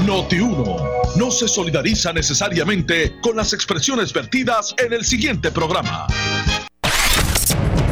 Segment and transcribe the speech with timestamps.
[0.00, 0.76] Noti 1
[1.16, 6.06] no se solidariza necesariamente con las expresiones vertidas en el siguiente programa.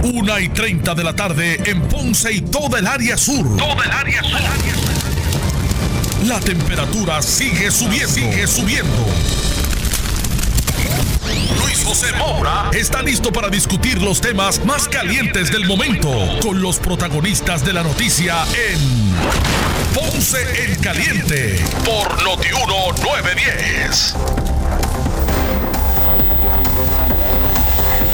[0.02, 3.56] Una y 30 de la tarde en Ponce y toda el área sur.
[3.56, 4.40] Toda el área sur.
[6.26, 8.08] La temperatura sigue subiendo.
[8.08, 9.06] Sigue subiendo.
[11.72, 16.10] Luis José Moura está listo para discutir los temas más calientes del momento
[16.42, 18.78] con los protagonistas de la noticia en
[19.94, 24.14] Ponce en Caliente por Notiuno 910.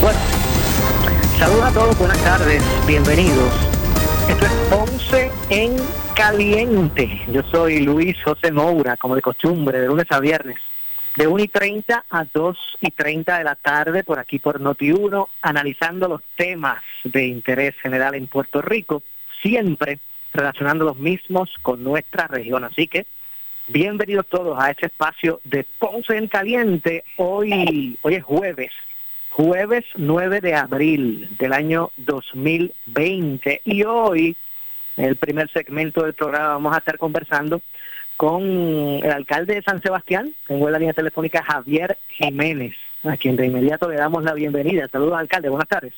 [0.03, 0.19] Bueno,
[1.37, 3.53] saludos a todos, buenas tardes, bienvenidos.
[4.29, 5.77] Esto es Ponce en
[6.15, 7.23] Caliente.
[7.33, 10.59] Yo soy Luis José Moura, como de costumbre, de lunes a viernes
[11.19, 15.27] de 1 y 30 a 2 y 30 de la tarde por aquí por Noti1,
[15.43, 19.03] analizando los temas de interés general en Puerto Rico,
[19.43, 19.99] siempre
[20.33, 22.63] relacionando los mismos con nuestra región.
[22.63, 23.05] Así que
[23.67, 27.03] bienvenidos todos a este espacio de Ponce en Caliente.
[27.17, 28.71] Hoy, hoy es jueves,
[29.31, 34.37] jueves 9 de abril del año 2020 y hoy,
[34.97, 37.61] en el primer segmento del programa, vamos a estar conversando
[38.19, 42.75] con el alcalde de San Sebastián, tengo en la línea telefónica Javier Jiménez,
[43.05, 44.89] a quien de inmediato le damos la bienvenida.
[44.89, 45.95] Saludos, alcalde, buenas tardes.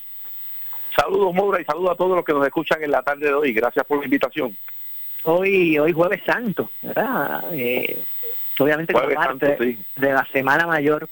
[0.94, 3.54] Saludos, Moura, y saludos a todos los que nos escuchan en la tarde de hoy.
[3.54, 4.54] Gracias por la invitación.
[5.24, 7.42] Hoy, hoy jueves santo, ¿verdad?
[7.52, 8.04] Eh,
[8.58, 11.08] obviamente como parte de la Semana Mayor,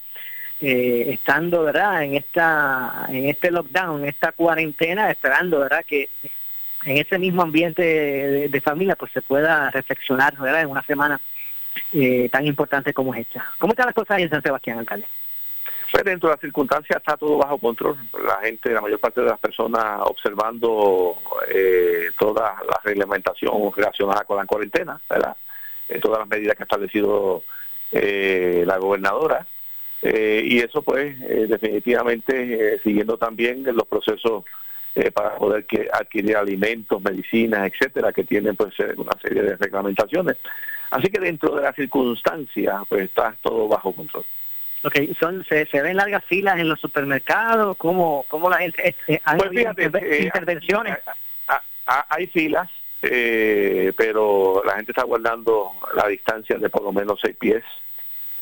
[0.61, 2.03] eh, estando, ¿verdad?
[2.03, 5.83] En esta, en este lockdown, en esta cuarentena, esperando, ¿verdad?
[5.87, 6.07] Que
[6.85, 7.81] en ese mismo ambiente
[8.49, 10.61] de, familia pues se pueda reflexionar ¿verdad?
[10.61, 11.19] en una semana
[11.93, 13.45] eh, tan importante como es esta.
[13.57, 15.05] ¿Cómo están las cosas ahí en San Sebastián, alcalde?
[15.91, 17.97] Pues dentro de las circunstancias está todo bajo control.
[18.23, 24.37] La gente, la mayor parte de las personas observando eh, toda la reglamentación relacionada con
[24.37, 25.35] la cuarentena, ¿verdad?
[25.87, 27.43] Eh, todas las medidas que ha establecido
[27.91, 29.47] eh, la gobernadora.
[30.01, 34.45] y eso pues definitivamente siguiendo también los procesos
[34.95, 39.55] eh, para poder que adquirir alimentos, medicinas, etcétera, que tienen pues eh, una serie de
[39.55, 40.37] reglamentaciones.
[40.91, 44.25] Así que dentro de las circunstancias, pues está todo bajo control.
[44.83, 49.51] Ok, son, se, ven largas filas en los supermercados, ¿cómo, cómo la gente eh, pues
[50.21, 50.97] intervenciones?
[51.85, 52.69] hay filas,
[53.01, 57.63] pero la gente está guardando la distancia de por lo menos seis pies.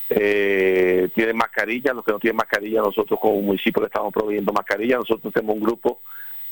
[0.09, 4.97] Eh, tienen mascarilla, los que no tienen mascarilla, nosotros como municipio le estamos proveyendo mascarilla,
[4.97, 6.00] nosotros tenemos un grupo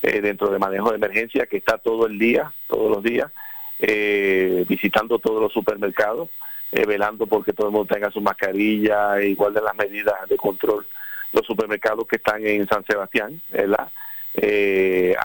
[0.01, 3.31] eh, dentro de manejo de emergencia que está todo el día, todos los días,
[3.79, 6.29] eh, visitando todos los supermercados,
[6.71, 10.85] eh, velando porque todo el mundo tenga su mascarilla, igual de las medidas de control.
[11.31, 13.89] Los supermercados que están en San Sebastián, ¿verdad?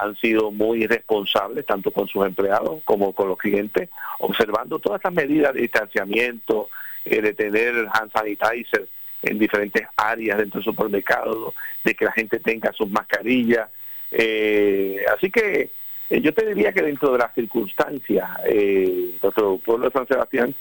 [0.01, 5.13] han sido muy responsables tanto con sus empleados como con los clientes, observando todas estas
[5.13, 6.71] medidas de distanciamiento,
[7.05, 8.89] de tener hand sanitizer
[9.23, 11.55] en diferentes áreas dentro del supermercado,
[11.85, 13.69] de que la gente tenga sus mascarillas,
[14.10, 15.71] eh, así que
[16.10, 20.54] eh, yo te diría que dentro de las circunstancias, eh, nuestro pueblo de San Sebastián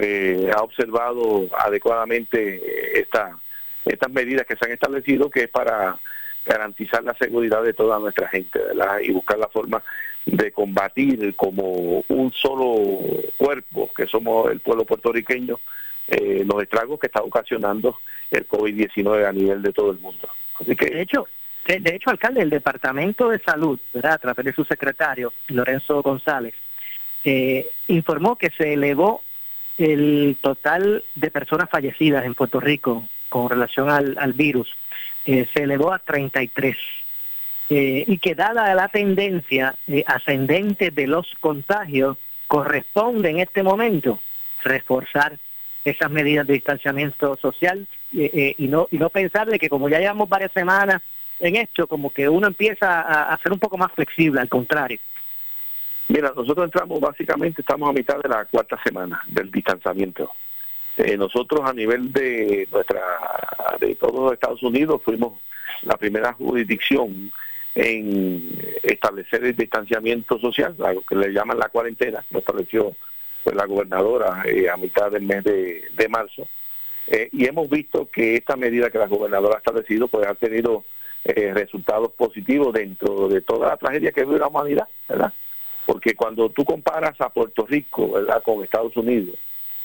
[0.00, 3.38] eh, ha observado adecuadamente esta,
[3.84, 5.96] estas medidas que se han establecido, que es para
[6.44, 8.58] garantizar la seguridad de toda nuestra gente
[9.02, 9.82] y buscar la forma
[10.26, 12.98] de combatir como un solo
[13.36, 15.60] cuerpo, que somos el pueblo puertorriqueño,
[16.46, 17.98] los estragos que está ocasionando
[18.30, 20.26] el COVID-19 a nivel de todo el mundo.
[20.58, 21.26] Así que, de hecho,
[21.76, 26.54] de, hecho, alcalde, el Departamento de Salud, a través de su secretario, Lorenzo González,
[27.24, 29.22] eh, informó que se elevó
[29.76, 34.74] el total de personas fallecidas en Puerto Rico con relación al, virus,
[35.26, 36.76] eh, se elevó a 33.
[37.70, 39.74] Eh, y que dada la tendencia
[40.06, 44.20] ascendente de los contagios, corresponde en este momento
[44.64, 45.38] reforzar
[45.84, 50.52] esas medidas de distanciamiento social y no y no pensarle que como ya llevamos varias
[50.52, 51.02] semanas
[51.40, 54.98] en esto, como que uno empieza a, ser un poco más flexible, al contrario.
[56.08, 60.32] Mira, nosotros entramos básicamente, estamos a mitad de la cuarta semana del distanciamiento.
[60.96, 63.00] Eh, nosotros a nivel de nuestra,
[63.78, 65.40] de todos los Estados Unidos, fuimos
[65.82, 67.30] la primera jurisdicción
[67.74, 68.50] en
[68.82, 72.96] establecer el distanciamiento social, lo que le llaman la cuarentena, lo estableció
[73.44, 76.48] pues, la gobernadora eh, a mitad del mes de, marzo.
[77.06, 80.84] Eh, y hemos visto que esta medida que la gobernadora ha establecido pues ha tenido
[81.24, 85.32] eh, resultados positivos dentro de toda la tragedia que vive la humanidad, ¿verdad?
[85.86, 88.42] Porque cuando tú comparas a Puerto Rico, ¿verdad?
[88.42, 89.36] Con Estados Unidos,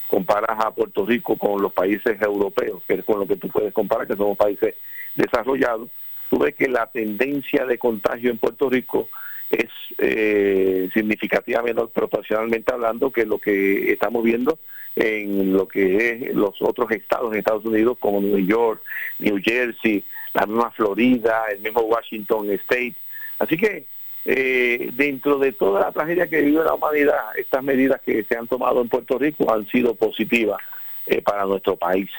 [0.08, 3.72] comparas a Puerto Rico con los países europeos, que es con lo que tú puedes
[3.72, 4.74] comparar, que somos países
[5.14, 5.88] desarrollados,
[6.30, 9.08] tú ves que la tendencia de contagio en Puerto Rico
[9.50, 14.58] es eh, significativa menor proporcionalmente hablando que lo que estamos viendo
[14.96, 18.80] en lo que es los otros estados en Estados Unidos como New York,
[19.18, 22.94] New Jersey, la misma Florida, el mismo Washington State.
[23.38, 23.86] Así que
[24.24, 28.46] eh, dentro de toda la tragedia que vive la humanidad, estas medidas que se han
[28.46, 30.60] tomado en Puerto Rico han sido positivas
[31.06, 32.10] eh, para nuestro país.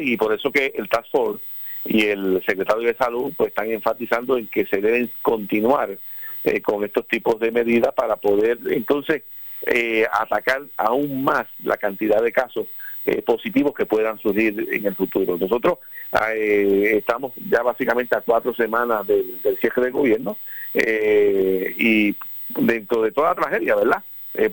[0.00, 1.44] Y por eso que el Task Force
[1.84, 5.96] y el secretario de Salud pues están enfatizando en que se deben continuar
[6.44, 9.22] eh, con estos tipos de medidas para poder entonces
[9.66, 12.66] eh, atacar aún más la cantidad de casos
[13.06, 15.36] eh, positivos que puedan surgir en el futuro.
[15.38, 15.78] Nosotros
[16.10, 20.38] estamos ya básicamente a cuatro semanas del, cierre del gobierno
[20.74, 22.16] y
[22.48, 24.02] dentro de toda la tragedia, ¿verdad?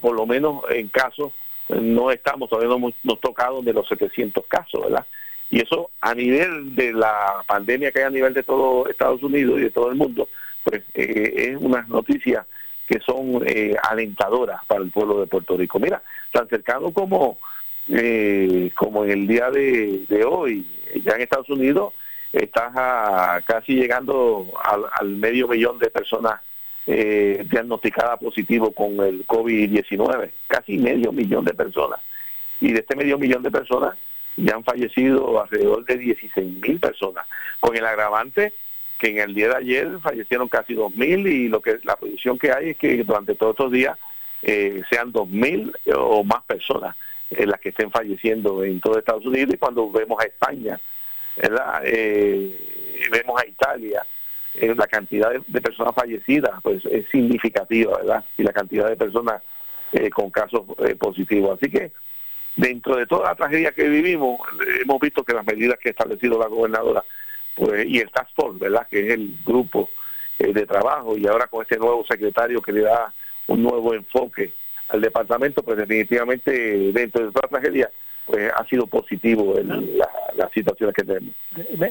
[0.02, 1.32] por lo menos en casos
[1.70, 5.06] no estamos, todavía no hemos tocado de los 700 casos, ¿verdad?
[5.50, 9.60] Y eso a nivel de la pandemia que hay a nivel de todo Estados Unidos
[9.60, 10.28] y de todo el mundo,
[10.64, 12.46] pues eh, es unas noticias
[12.88, 15.80] que son eh, alentadoras para el pueblo de Puerto Rico.
[15.80, 16.02] Mira,
[16.32, 17.38] tan cercano como,
[17.90, 20.66] eh, como en el día de, hoy,
[21.04, 21.94] ya en Estados Unidos,
[22.32, 22.74] estás
[23.46, 24.52] casi llegando
[25.00, 26.42] al, medio millón de personas
[26.86, 32.00] diagnosticadas positivo con el COVID-19, casi medio millón de personas.
[32.62, 33.96] Y de este medio millón de personas
[34.38, 37.26] ya han fallecido alrededor de 16 mil personas,
[37.60, 38.54] con el agravante
[38.98, 42.52] que en el día de ayer fallecieron casi 2.000 y lo que la proyección que
[42.52, 43.98] hay es que durante todos estos días
[44.42, 46.96] eh, sean 2.000 o más personas
[47.30, 50.80] eh, las que estén falleciendo en todo Estados Unidos y cuando vemos a España,
[51.36, 51.82] ¿verdad?
[51.84, 52.56] Eh,
[53.12, 54.06] vemos a Italia,
[54.54, 58.24] la cantidad de, personas fallecidas pues es significativa, ¿verdad?
[58.38, 59.42] Y la cantidad de personas
[60.14, 60.64] con casos
[60.98, 61.58] positivos.
[61.58, 61.92] Así que
[62.56, 64.40] dentro de toda la tragedia que vivimos,
[64.82, 67.04] hemos visto que las medidas que ha establecido la gobernadora
[67.56, 68.88] pues y el Task Force, ¿verdad?
[68.90, 69.90] Que es el grupo
[70.38, 73.14] eh, de trabajo y ahora con este nuevo secretario que le da
[73.48, 74.52] un nuevo enfoque
[74.90, 76.52] al departamento, pues definitivamente
[76.92, 77.90] dentro de toda la tragedia,
[78.26, 79.98] pues ha sido positivo en
[80.36, 81.34] las situaciones que tenemos.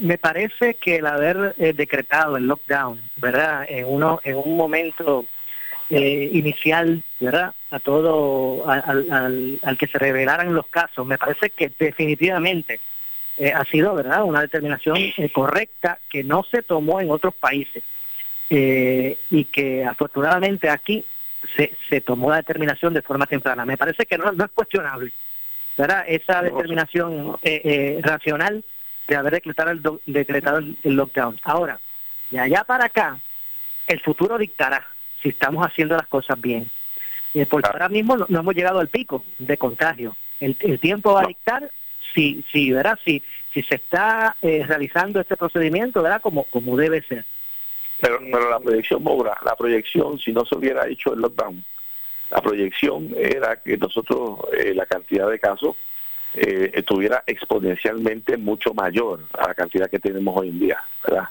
[0.02, 3.64] Me parece que el haber eh, decretado el lockdown, ¿verdad?
[3.68, 5.24] En uno en un momento
[5.90, 7.54] eh, inicial, ¿verdad?
[7.70, 12.80] A todo, al, al que se revelaran los casos, me parece que definitivamente
[13.36, 17.82] eh, ha sido verdad una determinación eh, correcta que no se tomó en otros países
[18.48, 21.04] eh, y que afortunadamente aquí
[21.56, 23.64] se, se tomó la determinación de forma temprana.
[23.64, 25.12] Me parece que no, no es cuestionable
[25.76, 26.04] ¿verdad?
[26.06, 27.36] esa determinación
[28.02, 28.64] racional
[29.08, 31.40] de haber decretado el, decretado el lockdown.
[31.42, 31.80] Ahora,
[32.30, 33.18] de allá para acá,
[33.88, 34.86] el futuro dictará
[35.22, 36.70] si estamos haciendo las cosas bien.
[37.50, 40.16] porque ahora mismo no, hemos llegado al pico de contagio.
[40.38, 41.68] El, el tiempo va a dictar
[42.12, 42.98] si, si, ¿verdad?
[43.04, 43.22] Si,
[43.52, 46.20] si se está eh, realizando este procedimiento, ¿verdad?
[46.20, 47.24] Como, como debe ser.
[48.00, 51.64] Pero, eh, pero la proyección, Mobra, la proyección, si no se hubiera hecho el lockdown,
[52.30, 55.76] la proyección era que nosotros, eh, la cantidad de casos,
[56.36, 61.28] estuviera exponencialmente mucho mayor a la cantidad que tenemos hoy en día, ¿verdad?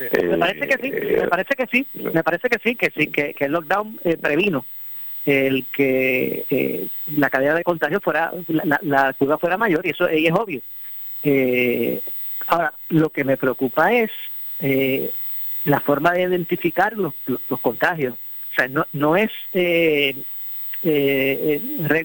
[0.00, 3.34] me parece que sí, me parece que sí, me parece que sí, que sí, que,
[3.34, 4.64] que el lockdown previno
[5.24, 6.86] el que eh,
[7.16, 10.60] la cadena de contagio fuera, la, la, curva fuera mayor, y eso es obvio.
[11.22, 12.02] Eh,
[12.46, 14.10] ahora, lo que me preocupa es
[14.60, 15.10] eh,
[15.64, 18.14] la forma de identificar los, los, contagios.
[18.52, 20.14] O sea, no, no es eh,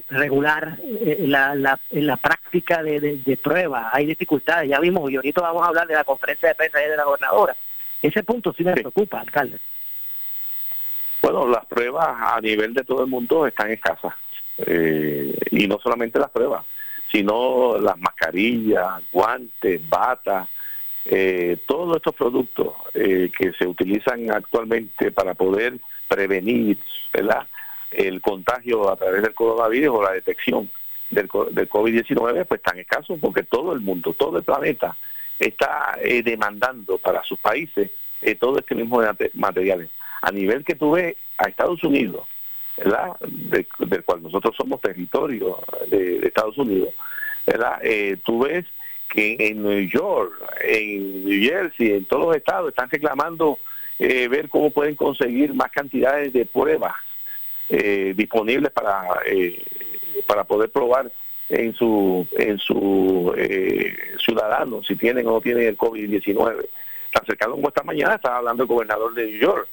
[0.09, 0.77] regular
[1.19, 5.67] la, la, la práctica de, de, pruebas, hay dificultades, ya vimos, y ahorita vamos a
[5.67, 7.55] hablar de la conferencia de prensa de la gobernadora.
[8.01, 9.59] Ese punto sí me preocupa, alcalde.
[11.31, 14.15] Bueno, las pruebas a nivel de todo el mundo están escasas.
[14.57, 16.65] Eh, y no solamente las pruebas,
[17.11, 20.47] sino las mascarillas, guantes, batas,
[21.05, 26.79] eh, todos estos productos eh, que se utilizan actualmente para poder prevenir
[27.91, 30.67] el contagio a través del coronavirus o la detección
[31.11, 34.97] del, del COVID-19, pues están escasos porque todo el mundo, todo el planeta
[35.37, 37.91] está demandando para sus países
[38.39, 38.99] todo este mismo
[39.35, 39.89] materiales
[40.21, 42.27] a nivel que tú ves a Estados Unidos,
[42.77, 43.17] ¿verdad?
[43.19, 45.59] del cual nosotros somos territorio
[45.89, 46.93] de, Estados Unidos,
[47.45, 47.79] ¿verdad?
[47.81, 48.65] Eh, tú ves
[49.07, 53.57] que en New York, en New Jersey, en todos los estados están reclamando
[53.97, 56.93] eh, ver cómo pueden conseguir más cantidades de pruebas
[57.69, 59.03] eh, disponibles para
[60.27, 61.11] para poder probar
[61.49, 63.33] en su en su
[64.23, 66.67] ciudadanos si tienen o no tienen el COVID-19.
[67.11, 69.67] Tan cercano como esta mañana estaba hablando el gobernador de New York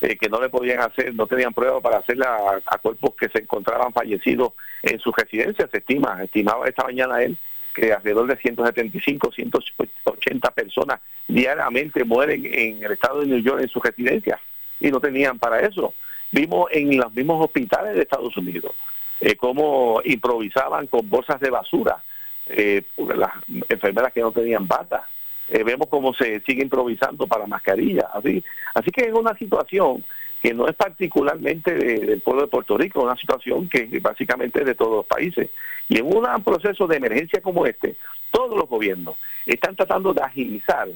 [0.00, 3.40] eh, que no le podían hacer, no tenían pruebas para hacerla a, cuerpos que se
[3.40, 4.52] encontraban fallecidos
[4.82, 7.36] en su residencia, se estima, estimaba esta mañana él
[7.74, 13.68] que alrededor de 175, 180 personas diariamente mueren en el estado de New York en
[13.68, 14.40] su residencia.
[14.80, 15.94] y no tenían para eso.
[16.32, 18.72] Vimos en los mismos hospitales de Estados Unidos
[19.20, 22.02] eh, cómo improvisaban con bolsas de basura
[22.46, 22.82] eh,
[23.14, 23.32] las
[23.68, 25.06] enfermeras que no tenían bata.
[25.50, 28.06] Eh, vemos cómo se sigue improvisando para mascarillas.
[28.14, 28.42] Así,
[28.74, 30.04] así que es una situación
[30.40, 34.74] que no es particularmente del pueblo de Puerto Rico, una situación que básicamente es de
[34.74, 35.50] todos los países.
[35.88, 37.96] Y en un proceso de emergencia como este,
[38.30, 40.88] todos los gobiernos están tratando de agilizar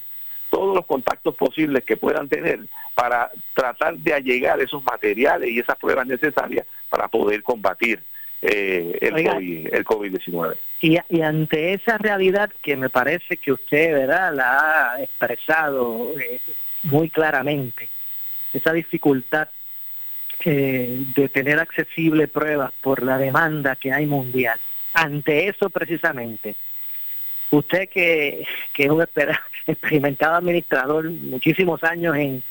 [0.50, 2.61] todos los contactos posibles que puedan tener
[2.94, 8.00] para tratar de allegar esos materiales y esas pruebas necesarias para poder combatir
[8.47, 14.35] eh, el, COVID, 19 Y, y, ante esa realidad que me parece que usted verdad
[14.35, 16.43] la ha expresado eh,
[16.83, 17.89] muy claramente,
[18.53, 19.49] esa dificultad
[20.45, 24.61] eh, de tener accesible pruebas por la demanda que hay mundial,
[24.93, 26.55] ante eso precisamente,
[27.51, 29.03] usted que, que es un
[29.67, 32.43] experimentado administrador, muchísimos años en,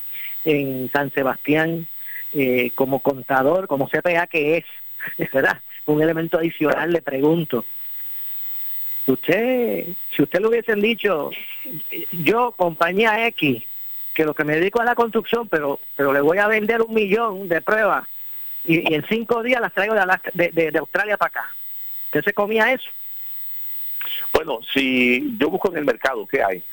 [0.43, 1.85] en San Sebastián,
[2.73, 4.65] como contador, como CPA que es,
[5.31, 5.61] ¿verdad?
[5.85, 7.65] Un elemento adicional, le pregunto,
[9.05, 11.31] usted, si usted lo hubiesen dicho,
[12.11, 13.63] yo, compañía X,
[14.13, 16.93] que lo que me dedico a la construcción, pero pero le voy a vender un
[16.93, 18.07] millón de pruebas
[18.65, 21.55] y, en cinco días las traigo de, de, de Australia para acá.
[22.05, 22.89] ¿Usted se comía eso?
[24.33, 26.63] Bueno, si yo busco en el mercado, ¿qué hay?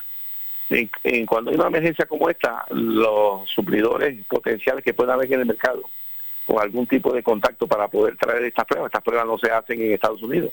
[1.03, 5.47] En, cuando hay una emergencia como esta, los suplidores potenciales que puedan haber en el
[5.47, 5.83] mercado,
[6.51, 9.81] con algún tipo de contacto para poder traer estas pruebas, estas pruebas no se hacen
[9.81, 10.53] en Estados Unidos,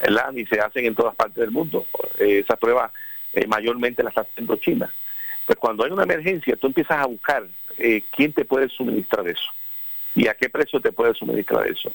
[0.00, 0.32] ¿verdad?
[0.32, 1.84] ni se hacen en todas partes del mundo.
[2.18, 2.90] Eh, esas pruebas
[3.34, 4.90] eh, mayormente las está haciendo China.
[5.44, 7.46] Pues cuando hay una emergencia, tú empiezas a buscar
[7.76, 9.52] eh, quién te puede suministrar eso
[10.14, 11.92] y a qué precio te puede suministrar eso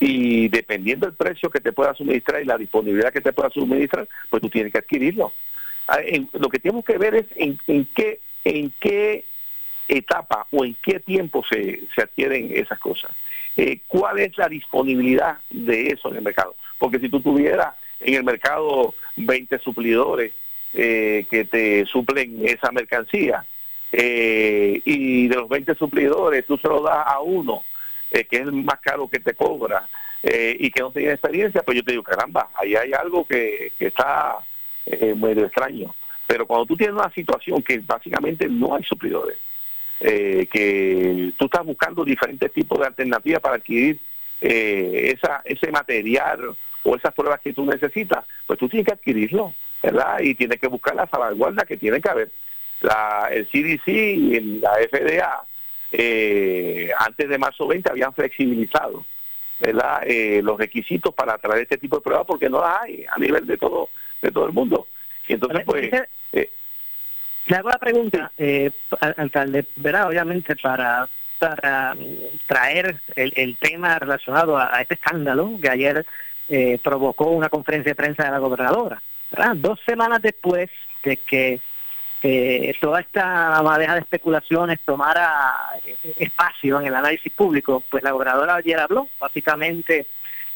[0.00, 4.08] y dependiendo del precio que te pueda suministrar y la disponibilidad que te pueda suministrar,
[4.28, 5.32] pues tú tienes que adquirirlo.
[5.86, 5.98] Ah,
[6.32, 9.24] lo que tenemos que ver es en, qué en qué
[9.88, 13.10] etapa o en qué tiempo se, se adquieren esas cosas.
[13.56, 16.54] Eh, ¿Cuál es la disponibilidad de eso en el mercado?
[16.78, 20.32] Porque si tú tuvieras en el mercado 20 suplidores
[20.74, 23.46] eh, que te suplen esa mercancía
[23.92, 27.64] eh, y de los 20 suplidores tú se lo das a uno
[28.10, 29.88] que es el más caro que te cobra
[30.22, 33.88] y que no tiene experiencia, pues yo te digo, caramba, ahí hay algo que, que
[33.88, 34.38] está
[35.16, 35.94] muy extraño.
[36.26, 39.36] Pero cuando tú tienes una situación que básicamente no hay suplidores,
[39.98, 43.98] que tú estás buscando diferentes tipos de alternativas para adquirir
[44.40, 50.20] esa, ese material o esas pruebas que tú necesitas, pues tú tienes que adquirirlo, ¿verdad?
[50.20, 52.30] Y tienes que buscar la salvaguarda que tiene que haber.
[52.80, 55.46] La, el CDC y la FDA
[55.92, 59.06] eh, antes de marzo 20 habían flexibilizado
[59.60, 60.02] ¿verdad?
[60.06, 63.46] Eh, los requisitos para traer este tipo de pruebas porque no las hay a nivel
[63.46, 63.88] de todo
[64.20, 64.88] de todo el mundo.
[65.28, 65.92] Y entonces, pues...
[65.92, 66.08] Eh,
[67.46, 68.70] le hago la pregunta, eh,
[69.16, 70.08] alcalde, ¿verdad?
[70.08, 71.94] Obviamente para para
[72.46, 76.06] traer el, tema relacionado a, este escándalo que ayer
[76.48, 79.02] eh, provocó una conferencia de prensa de la gobernadora.
[79.30, 79.56] ¿verdad?
[79.56, 80.70] Dos semanas después
[81.02, 81.60] de que
[82.22, 85.54] eh, toda esta madeja de especulaciones tomara
[86.18, 90.06] espacio en el análisis público, pues la gobernadora ayer habló, básicamente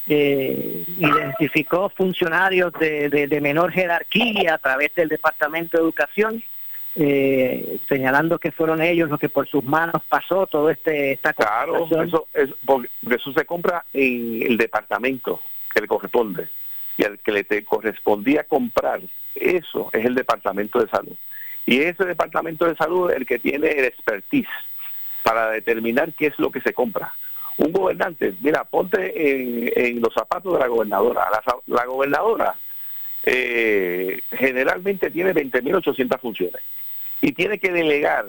[0.08, 6.42] eh, identificó funcionarios de, menor jerarquía a través del Departamento de Educación,
[7.02, 11.86] eh, señalando que fueron ellos los que por sus manos pasó todo este esta Claro,
[11.86, 15.40] eso, es, porque eso se compra en el departamento
[15.72, 16.48] que le corresponde
[16.98, 19.00] y al que le correspondía comprar,
[19.34, 21.16] eso es el Departamento de Salud.
[21.64, 24.48] Y ese departamento de salud es el que tiene el expertise
[25.22, 27.14] para determinar qué es lo que se compra.
[27.56, 31.22] Un gobernante, mira, ponte en, los zapatos de la gobernadora.
[31.66, 32.54] La, gobernadora
[33.24, 36.60] eh, generalmente tiene 20.800 funciones
[37.20, 38.26] y tiene que delegar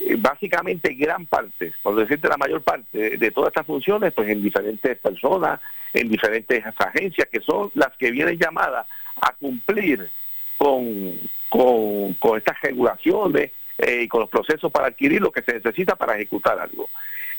[0.00, 4.42] eh, básicamente gran parte, por decirte la mayor parte de todas estas funciones, pues en
[4.42, 5.60] diferentes personas,
[5.92, 8.86] en diferentes agencias que son las que vienen llamadas
[9.20, 10.08] a cumplir
[10.56, 15.96] con, con, estas regulaciones eh, y con los procesos para adquirir lo que se necesita
[15.96, 16.88] para ejecutar algo.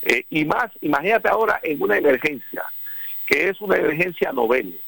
[0.01, 2.63] Eh, y más, imagínate ahora en una emergencia,
[3.25, 4.79] que es una emergencia novel,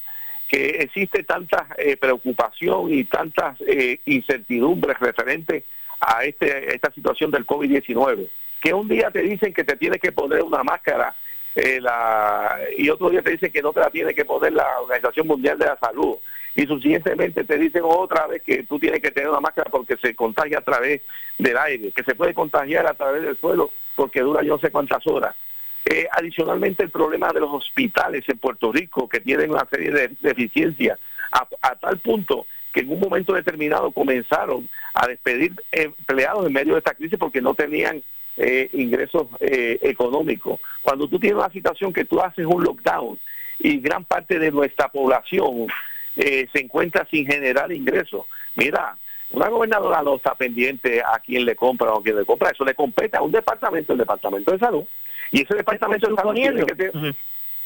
[0.51, 3.57] que existe tanta eh, preocupación y tantas
[4.05, 5.63] incertidumbres referentes
[6.01, 8.27] a, este, esta situación del COVID-19,
[8.59, 11.15] que un día te dicen que te tienes que poner una máscara
[11.55, 15.27] la, y otro día te dicen que no te la tiene que poner la Organización
[15.27, 16.17] Mundial de la Salud
[16.55, 20.13] y suficientemente te dicen otra vez que tú tienes que tener una máscara porque se
[20.15, 21.01] contagia a través
[21.37, 24.69] del aire, que se puede contagiar a través del suelo porque dura yo no sé
[24.71, 25.35] cuántas horas.
[25.83, 30.11] Eh, adicionalmente el problema de los hospitales en Puerto Rico que tienen una serie de
[30.21, 30.99] deficiencias
[31.31, 36.79] a, tal punto que en un momento determinado comenzaron a despedir empleados en medio de
[36.79, 38.03] esta crisis porque no tenían
[38.37, 40.59] eh, ingresos eh, económicos.
[40.83, 43.17] Cuando tú tienes una situación que tú haces un lockdown
[43.57, 45.67] y gran parte de nuestra población
[46.13, 48.97] se encuentra sin generar ingresos, mira,
[49.31, 52.65] una gobernadora no está pendiente a quién le compra o a quién le compra, eso
[52.65, 54.85] le compete a un departamento, el departamento de salud,
[55.31, 57.15] y ese departamento de salud tiene que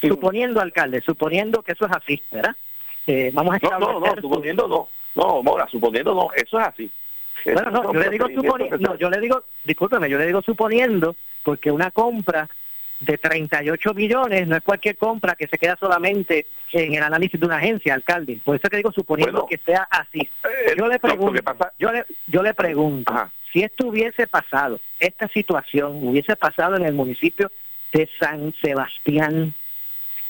[0.01, 2.55] Suponiendo, alcalde, suponiendo que eso es así, ¿verdad?
[3.33, 6.91] vamos a no, no, no, suponiendo no, no, Mora, suponiendo no, eso es así.
[7.45, 11.15] Bueno, no, yo le digo suponiendo, no, yo le digo, discúlpeme, yo le digo suponiendo,
[11.43, 12.49] porque una compra
[12.99, 17.45] de 38 millones no es cualquier compra que se queda solamente en el análisis de
[17.45, 18.39] una agencia, alcalde.
[18.43, 20.19] Por eso que digo suponiendo que sea así.
[20.19, 21.41] Eh, yo le pregunto,
[21.77, 23.13] yo le, yo le pregunto,
[23.55, 27.49] si esto hubiese pasado, esta situación hubiese pasado en el municipio
[27.93, 29.53] de San Sebastián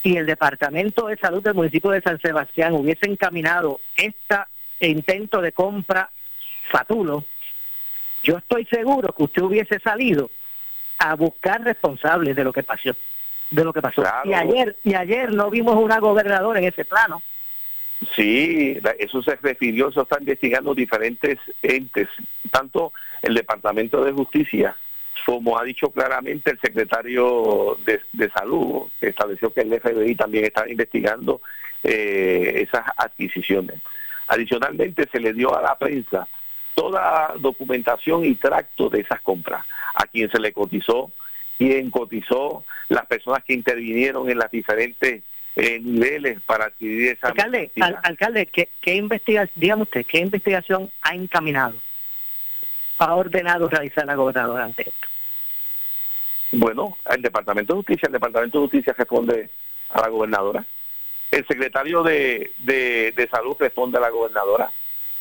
[0.03, 4.37] y el Departamento de Salud del municipio de San Sebastián hubiese encaminado este
[4.79, 6.11] intento de compra
[6.69, 7.23] fatulo,
[8.21, 10.29] yo estoy seguro que usted hubiese salido
[10.99, 12.95] a buscar responsables de lo que pasó,
[13.49, 14.03] de lo que pasó.
[14.25, 17.23] Y ayer y ayer no vimos una gobernadora en ese plano.
[18.15, 22.07] Sí, eso se refirió, eso está investigando diferentes entes,
[22.51, 24.75] tanto el Departamento de Justicia
[25.25, 30.69] como ha dicho claramente el secretario de, Salud, que estableció que el FBI también está
[30.69, 31.41] investigando
[31.83, 33.77] eh, esas adquisiciones.
[34.27, 36.27] Adicionalmente se le dio a la prensa
[36.75, 41.11] toda documentación y tracto de esas compras, a quien se le cotizó,
[41.57, 45.23] quién cotizó, las personas que intervinieron en las diferentes
[45.55, 47.71] eh, niveles para adquirir esa alcalde
[48.03, 51.75] alcalde qué, qué investigación dígame usted qué investigación ha encaminado
[52.97, 55.07] ha ordenado realizar la gobernadora ante esto
[56.51, 59.49] bueno el departamento de justicia el departamento de justicia responde
[59.95, 60.65] a la gobernadora.
[61.31, 64.69] El secretario de, de salud responde a la gobernadora.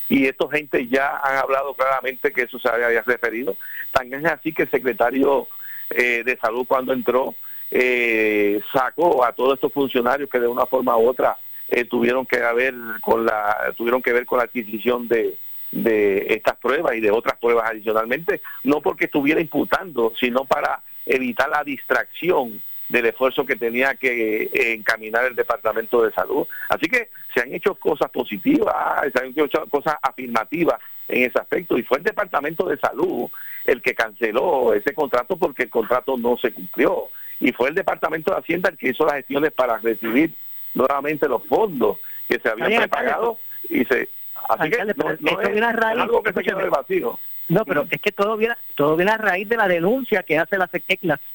[0.08, 3.56] Y estos gente ya han hablado claramente que eso se había referido.
[3.90, 5.48] También es así que el secretario
[5.90, 7.34] eh, de salud cuando entró
[7.70, 11.36] eh, sacó a todos estos funcionarios que de una forma u otra
[11.68, 15.36] eh, tuvieron que haber con la tuvieron que ver con la adquisición de,
[15.72, 21.48] de estas pruebas y de otras pruebas adicionalmente, no porque estuviera imputando, sino para evitar
[21.48, 26.46] la distracción del esfuerzo que tenía que encaminar el Departamento de Salud.
[26.68, 28.74] Así que se han hecho cosas positivas,
[29.12, 33.28] se han hecho cosas afirmativas en ese aspecto y fue el Departamento de Salud
[33.64, 37.08] el que canceló ese contrato porque el contrato no se cumplió
[37.40, 40.32] y fue el Departamento de Hacienda el que hizo las gestiones para recibir
[40.74, 44.08] nuevamente los fondos que se habían preparado y se
[44.48, 47.18] así que no, es, algo que se quedó en el vacío.
[47.48, 50.56] No, pero es que todo viene, todo viene a raíz de la denuncia que hace
[50.56, 50.68] la,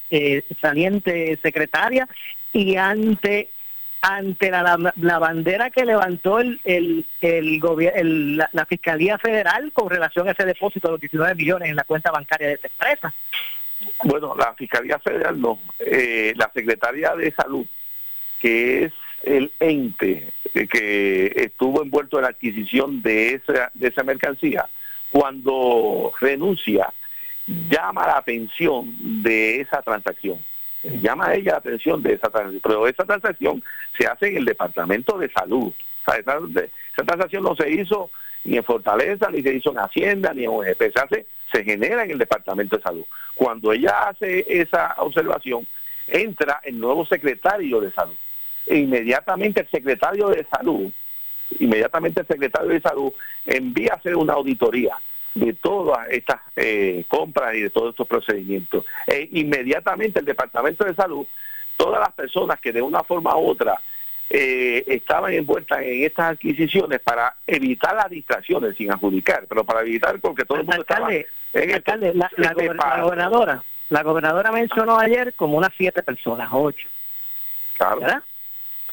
[0.09, 2.07] eh, saliente secretaria
[2.51, 3.49] y ante
[4.01, 10.31] ante la, la, bandera que levantó el, el, el, la, Fiscalía Federal con relación a
[10.31, 13.13] ese depósito de los 19 millones en la cuenta bancaria de esta empresa.
[14.03, 17.65] Bueno, la Fiscalía Federal no, eh, la Secretaría de Salud,
[18.39, 23.41] que es el ente que estuvo envuelto en la adquisición de
[23.79, 24.67] esa, mercancía,
[25.11, 26.91] cuando renuncia,
[27.47, 30.39] llama la atención de esa transacción.
[30.83, 32.61] Llama a ella la atención de esa transacción.
[32.63, 33.63] Pero esa transacción
[33.97, 35.73] se hace en el Departamento de Salud.
[36.07, 36.39] esa,
[37.05, 38.09] transacción no se hizo
[38.45, 40.93] ni en Fortaleza, ni se hizo en Hacienda, ni en OGP.
[40.93, 43.05] Se, hace, se genera en el Departamento de Salud.
[43.35, 45.67] Cuando ella hace esa observación,
[46.07, 48.15] entra el nuevo secretario de Salud.
[48.65, 50.91] E inmediatamente el secretario de Salud
[51.57, 53.13] inmediatamente el secretario de Salud
[53.45, 54.95] envía a hacer una auditoría
[55.33, 58.85] de todas estas eh, compras y de todos estos procedimientos.
[59.07, 61.25] E inmediatamente el Departamento de Salud,
[61.77, 63.79] todas las personas que de una forma u otra
[64.29, 70.19] eh, estaban envueltas en estas adquisiciones para evitar las distracciones sin adjudicar, pero para evitar
[70.19, 76.03] porque todo el mundo alcalde, alcalde, la, gobernadora, la gobernadora mencionó ayer como unas siete
[76.03, 76.87] personas, ocho.
[77.75, 78.01] Claro.
[78.01, 78.23] ¿verdad?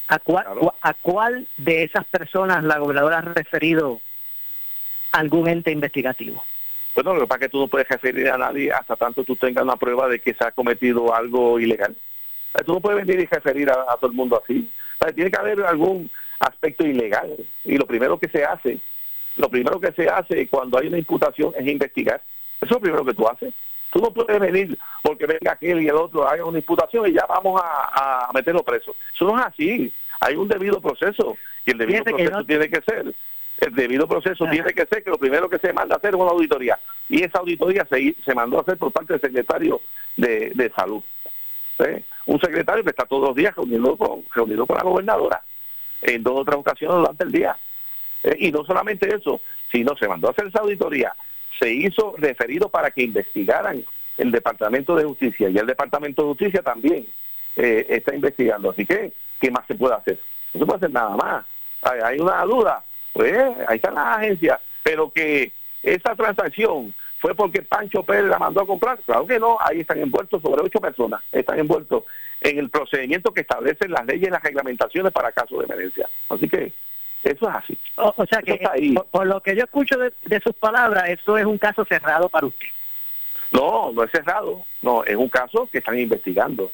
[0.09, 0.47] ¿A cuál,
[0.81, 4.01] ¿A cuál de esas personas la gobernadora ha referido
[5.13, 6.45] algún ente investigativo?
[6.95, 9.37] Bueno, lo que pasa es que tú no puedes referir a nadie hasta tanto tú
[9.37, 11.95] tengas una prueba de que se ha cometido algo ilegal.
[12.65, 14.71] Tú no puedes venir y referir a, todo el mundo así.
[15.15, 17.35] tiene que haber algún aspecto ilegal.
[17.65, 18.79] Y lo primero que se hace,
[19.37, 22.23] lo primero que se hace cuando hay una imputación es investigar.
[22.61, 23.53] Eso es lo primero que tú haces.
[23.93, 27.25] Tú no puedes venir porque venga aquel y el otro haga una imputación y ya
[27.27, 28.95] vamos a, meterlo preso.
[29.15, 29.93] Eso no es así.
[30.21, 33.15] Hay un debido proceso y el debido proceso tiene que ser.
[33.59, 36.21] El debido proceso tiene que ser que lo primero que se manda a hacer es
[36.21, 36.79] una auditoría.
[37.09, 39.81] Y esa auditoría se, se mandó a hacer por parte del secretario
[40.17, 41.03] de, Salud.
[42.27, 45.43] Un secretario que está todos los días reunido con, reunido con la gobernadora
[46.03, 47.57] en dos otras ocasiones durante el día.
[48.23, 48.37] ¿Eh?
[48.41, 51.15] Y no solamente eso, sino se mandó a hacer esa auditoría
[51.59, 53.85] se hizo referido para que investigaran
[54.19, 57.07] el Departamento de Justicia y el Departamento de Justicia también
[57.57, 58.71] eh, está investigando.
[58.71, 60.19] Así que, ¿qué más se puede hacer?
[60.55, 61.45] No se puede hacer nada más.
[61.83, 63.33] Hay, una duda, pues
[63.69, 68.67] ahí está la agencia, pero que esa transacción fue porque Pancho Pérez la mandó a
[68.67, 68.99] comprar.
[69.01, 72.05] Claro que no, ahí están envueltos sobre ocho personas, están envueltos
[72.41, 76.09] en el procedimiento que establecen las leyes y las reglamentaciones para casos de emergencia.
[76.29, 76.73] Así que
[77.23, 77.79] eso es así.
[77.97, 78.61] O, sea que,
[79.11, 82.69] por, lo que yo escucho de, sus palabras, eso es un caso cerrado para usted.
[83.53, 86.71] No, no es cerrado, no, es un caso que están investigando,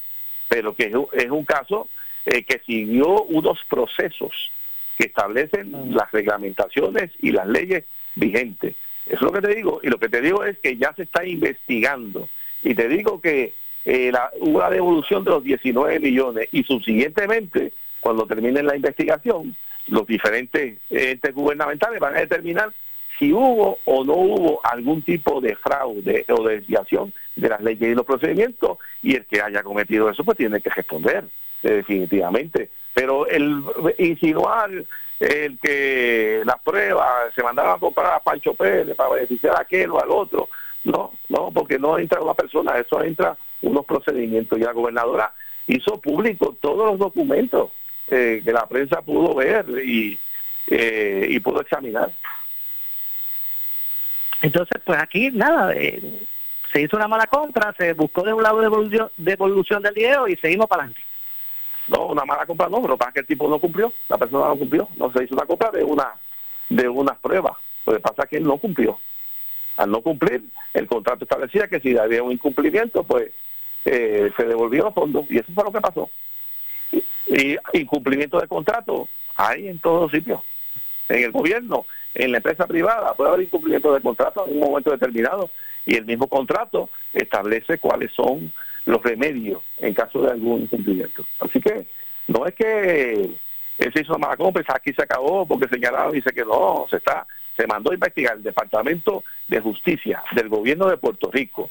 [0.49, 1.89] pero que es, un caso
[2.27, 4.51] eh, que siguió unos procesos
[4.99, 8.75] que establecen las reglamentaciones y las leyes vigentes.
[9.07, 11.03] Eso es lo que te digo, y lo que te digo es que ya se
[11.03, 12.29] está investigando,
[12.62, 13.53] y te digo que
[13.85, 19.57] eh, la, hubo la devolución de los 19 millones, y subsiguientemente, cuando termine la investigación,
[19.88, 22.73] los diferentes entes gubernamentales van a determinar
[23.19, 27.95] si hubo o no hubo algún tipo de fraude o desviación de las leyes y
[27.95, 28.79] los procedimientos.
[29.03, 31.25] Y el que haya cometido eso pues tiene que responder
[31.62, 32.71] definitivamente.
[32.95, 33.63] Pero el
[33.99, 34.71] insinuar
[35.21, 39.91] el que las pruebas se mandaban a comprar a Pancho Pérez para beneficiar a aquel
[39.91, 40.49] o al otro,
[40.85, 45.33] no, no, porque no entra una persona, eso entra unos procedimientos y la gobernadora
[45.69, 47.71] hizo público todos los documentos
[48.11, 50.19] eh, que la prensa pudo ver y,
[50.67, 52.11] eh, y pudo examinar.
[54.43, 56.03] Entonces, pues aquí nada, eh,
[56.73, 60.37] se hizo una mala compra, se buscó de un lado devolución, devolución del dinero y
[60.37, 61.12] seguimos para adelante.
[61.88, 64.57] No, una mala compra no, pero para que el tipo no cumplió, la persona no
[64.57, 66.14] cumplió, no se hizo una compra de una
[66.68, 67.55] de unas pruebas.
[67.85, 68.99] Lo que pasa es que él no cumplió.
[69.77, 73.33] Al no cumplir, el contrato establecía que si había un incumplimiento, pues
[73.85, 76.09] se devolvió los fondos y eso fue lo que pasó.
[77.27, 80.40] Y incumplimiento de contrato hay en todos los sitios.
[81.09, 84.90] En el gobierno, en la empresa privada, puede haber incumplimiento de contrato en un momento
[84.90, 85.51] determinado
[85.85, 88.53] y el mismo contrato establece cuáles son
[88.85, 91.25] los remedios en caso de algún incumplimiento.
[91.40, 91.87] Así que
[92.29, 93.31] no es que
[93.79, 97.66] se hizo mala compra, aquí se acabó porque señalado dice que no, se está se
[97.66, 101.71] mandó a investigar el Departamento de Justicia del gobierno de Puerto Rico,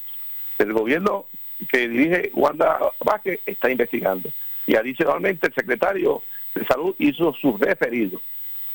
[0.60, 1.26] del gobierno
[1.68, 4.30] que dirige Wanda Vázquez, está investigando
[4.68, 8.22] y adicionalmente el secretario de Salud hizo su referido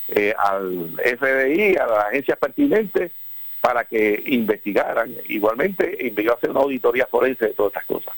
[0.09, 3.13] eh, al FBI, a las agencias pertinentes,
[3.61, 5.13] para que investigaran.
[5.29, 8.15] Igualmente a hacer una auditoría forense de todas estas cosas.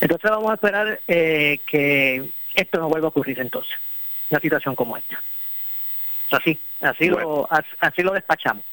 [0.00, 3.76] Entonces vamos a esperar eh, que esto no vuelva a ocurrir entonces,
[4.30, 5.20] una situación como esta.
[6.30, 7.48] Así, así, lo,
[7.80, 8.64] así lo despachamos.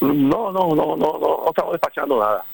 [0.00, 2.44] No, no, no, no, no, no estamos despachando nada.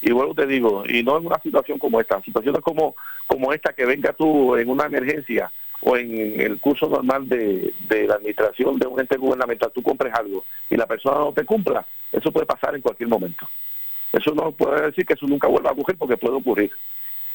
[0.00, 2.96] Y vuelvo te digo, y no en una situación como esta, situaciones como,
[3.26, 8.06] como esta que venga tú en una emergencia o en el curso normal de, de
[8.06, 11.84] la administración de un ente gubernamental, tú compres algo y la persona no te cumpla,
[12.10, 13.48] eso puede pasar en cualquier momento.
[14.12, 16.70] Eso no puede decir que eso nunca vuelva a ocurrir porque puede ocurrir.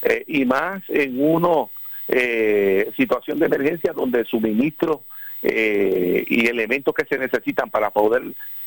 [0.03, 1.67] Eh, y más en una
[2.07, 4.99] eh, situación de emergencia donde suministros
[5.41, 8.23] eh, y elementos que se necesitan para poder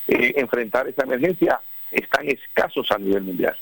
[0.07, 3.55] enfrentar esa emergencia están escasos a nivel mundial.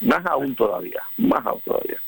[0.00, 1.98] Más aún todavía, más aún todavía.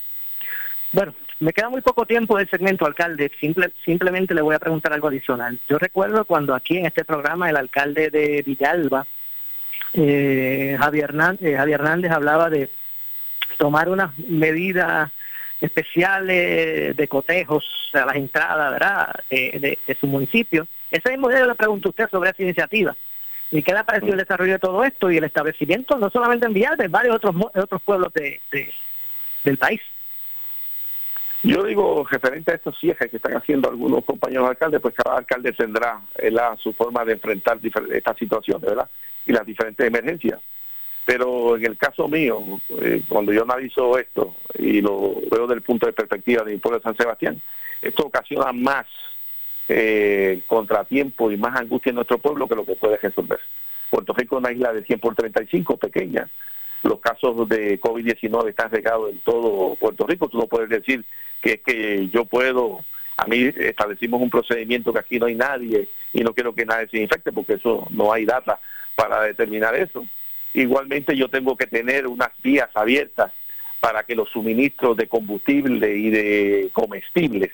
[0.92, 3.30] Bueno, me queda muy poco tiempo del segmento, alcalde.
[3.40, 5.58] Simple, simplemente le voy a preguntar algo adicional.
[5.68, 9.06] Yo recuerdo cuando aquí en este programa el alcalde de Villalba,
[10.00, 12.68] eh, Javier, Hernández, eh, Javier Hernández, hablaba de
[13.56, 15.10] tomar unas medidas
[15.60, 19.14] especiales de cotejos a las entradas ¿verdad?
[19.28, 20.68] De, su municipio.
[20.90, 22.96] Ese mismo día le pregunto a usted sobre esa iniciativa.
[23.50, 26.46] ¿Y qué le ha parecido el desarrollo de todo esto y el establecimiento, no solamente
[26.46, 28.40] en Villalba, en varios otros, pueblos de,
[29.42, 29.80] del país?
[31.42, 35.52] Yo digo, referente a estos cierres que están haciendo algunos compañeros alcaldes, pues cada alcalde
[35.52, 36.00] tendrá
[36.58, 37.58] su forma de enfrentar
[37.92, 38.88] esta situación, ¿verdad?
[39.28, 40.40] Y las diferentes emergencias.
[41.06, 45.62] Pero en el caso mío, eh, cuando yo analizo esto y lo veo desde el
[45.62, 47.40] punto de perspectiva de mi pueblo de San Sebastián,
[47.80, 48.86] esto ocasiona más
[49.68, 53.38] eh, contratiempo y más angustia en nuestro pueblo que lo que puede resolver.
[53.90, 56.28] Puerto Rico es una isla de 100 por 35, pequeña.
[56.82, 60.28] Los casos de COVID-19 están regados en todo Puerto Rico.
[60.28, 61.04] Tú no puedes decir
[61.40, 62.84] que es que yo puedo,
[63.18, 66.86] a mí establecimos un procedimiento que aquí no hay nadie y no quiero que nadie
[66.86, 68.60] se infecte porque eso no hay data
[68.94, 70.06] para determinar eso.
[70.54, 73.32] Igualmente yo tengo que tener unas vías abiertas
[73.80, 77.50] para que los suministros de combustible y de comestibles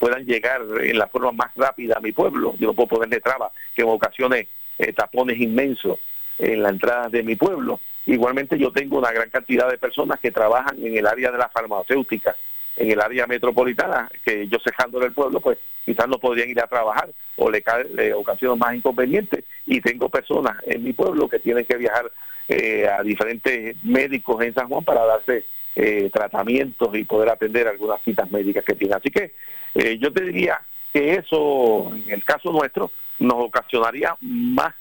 [0.00, 2.56] puedan llegar en la forma más rápida a mi pueblo.
[2.58, 4.48] Yo no puedo ponerle trabas que en ocasiones
[4.78, 6.00] eh, tapones inmensos
[6.40, 7.78] en la entrada de mi pueblo.
[8.06, 11.48] Igualmente yo tengo una gran cantidad de personas que trabajan en el área de la
[11.50, 12.34] farmacéutica
[12.76, 16.66] en el área metropolitana, que yo cejando el pueblo, pues quizás no podrían ir a
[16.66, 17.62] trabajar o le,
[17.94, 19.44] le ocasiona más inconvenientes.
[19.66, 22.10] Y tengo personas en mi pueblo que tienen que viajar
[22.48, 25.44] eh, a diferentes médicos en San Juan para darse
[25.76, 28.96] eh, tratamientos y poder atender algunas citas médicas que tienen.
[28.96, 29.34] Así que
[29.74, 30.60] eh, yo te diría
[30.92, 34.74] que eso, en el caso nuestro, nos ocasionaría más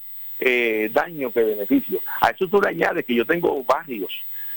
[0.91, 2.01] daño que beneficio.
[2.19, 4.11] A eso tú le añades que yo tengo barrios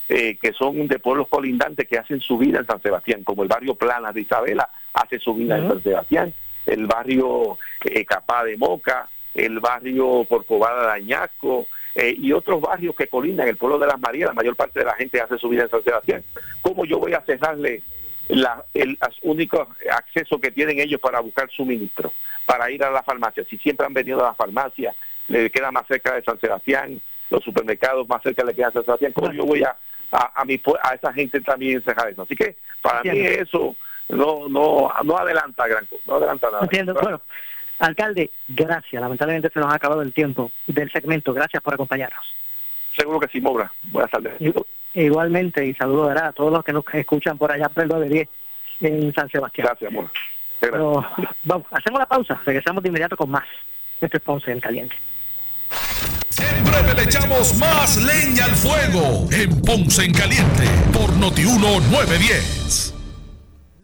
[0.08, 3.48] eh, que son de pueblos colindantes que hacen su vida en San Sebastián, como el
[3.48, 8.56] barrio Plana de Isabela hace su vida en San Sebastián, el barrio eh, Capá de
[8.56, 13.86] Moca, el barrio Corcovada de Añasco eh, y otros barrios que colindan, el pueblo de
[13.88, 16.22] las Marías, la mayor parte de la gente hace su vida en San Sebastián.
[16.62, 17.82] ¿Cómo yo voy a cerrarle
[18.28, 22.12] la, el único acceso que tienen ellos para buscar suministro,
[22.44, 23.44] para ir a la farmacia?
[23.50, 24.94] Si siempre han venido a la farmacia,
[25.28, 28.84] le queda más cerca de San Sebastián, los supermercados más cerca le quedan de San
[28.84, 29.76] Sebastián, ¿cómo yo voy a
[30.12, 32.22] a, mi, a esa gente también se eso.
[32.22, 33.76] Así que para mí eso
[34.08, 36.62] no no no adelanta gran no adelanta nada.
[36.62, 36.94] Entiendo.
[36.94, 37.20] Bueno,
[37.78, 39.00] alcalde, gracias.
[39.00, 41.32] Lamentablemente se nos ha acabado el tiempo del segmento.
[41.32, 42.34] Gracias por acompañarnos.
[42.96, 43.70] Seguro que sí, Mobra.
[43.84, 44.34] Buenas tardes.
[44.94, 48.28] Igualmente, y saludo a todos los que nos escuchan por allá por el de 10
[48.80, 49.66] en San Sebastián.
[49.66, 50.10] Gracias, amor.
[51.44, 52.40] vamos, hacemos la pausa.
[52.46, 53.44] Regresamos de inmediato con más.
[54.00, 54.96] Este es Ponce en Caliente.
[56.38, 62.92] En breve le echamos más leña al fuego en Ponce en Caliente por Notiuno 910.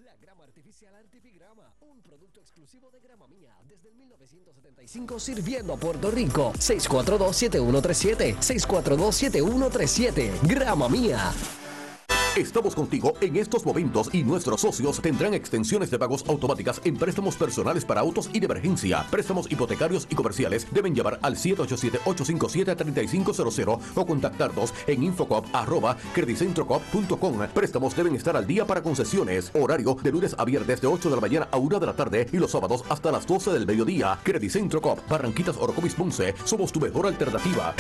[0.05, 6.11] La grama artificial Artifigrama, un producto exclusivo de Grama Mía desde 1975 sirviendo a Puerto
[6.11, 6.53] Rico.
[6.59, 11.33] 642-7137, 642-7137, Grama Mía.
[12.37, 17.37] Estamos contigo en estos momentos y nuestros socios tendrán extensiones de pagos automáticas en préstamos
[17.37, 19.07] personales para autos y de emergencia.
[19.11, 27.39] Préstamos hipotecarios y comerciales deben llamar al 787-857-3500 o contactarnos en infocop.com.
[27.53, 29.51] Préstamos deben estar al día para concesiones.
[29.53, 32.27] Horario de lunes a viernes de 8 de la mañana a 1 de la tarde
[32.33, 34.19] y los sábados hasta las 12 del mediodía.
[34.23, 36.35] Credicentro Cop, Barranquitas Orocovis Ponce.
[36.47, 37.75] Somos tu mejor alternativa.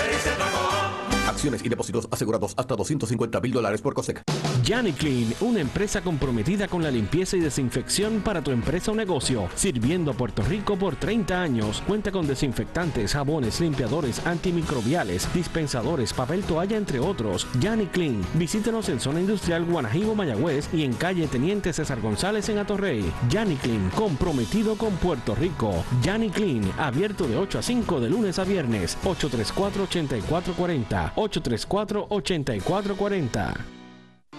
[1.26, 4.22] Acciones y depósitos asegurados hasta 250 mil dólares por COSEC.
[4.62, 9.48] Yanni Clean, una empresa comprometida con la limpieza y desinfección para tu empresa o negocio,
[9.56, 11.82] sirviendo a Puerto Rico por 30 años.
[11.84, 17.48] Cuenta con desinfectantes, jabones, limpiadores, antimicrobiales, dispensadores, papel toalla, entre otros.
[17.58, 18.24] Yanni Clean.
[18.34, 23.12] Visítenos en Zona Industrial Guanajibo, Mayagüez y en calle Teniente César González en Atorrey.
[23.28, 25.84] Yanni Clean, comprometido con Puerto Rico.
[26.02, 28.96] Yanni Clean, abierto de 8 a 5 de lunes a viernes.
[29.02, 31.14] 834-8440.
[31.14, 33.81] 834-8440.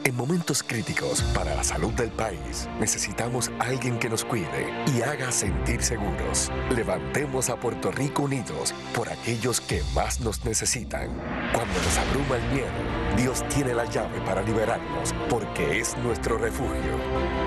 [0.06, 5.32] En momentos críticos para la salud del país, necesitamos alguien que nos cuide y haga
[5.32, 6.52] sentir seguros.
[6.76, 11.08] Levantemos a Puerto Rico unidos por aquellos que más nos necesitan.
[11.54, 16.98] Cuando nos abruma el miedo, Dios tiene la llave para liberarnos porque es nuestro refugio.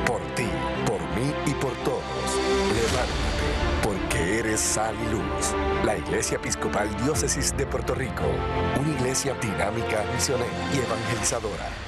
[0.06, 0.48] Por ti,
[0.86, 2.02] por mí y por todos.
[2.74, 3.26] Levántate
[3.82, 5.54] porque eres sal y luz.
[5.84, 8.24] La Iglesia Episcopal Diócesis de Puerto Rico,
[8.80, 11.85] una iglesia dinámica, misionera y evangelizadora.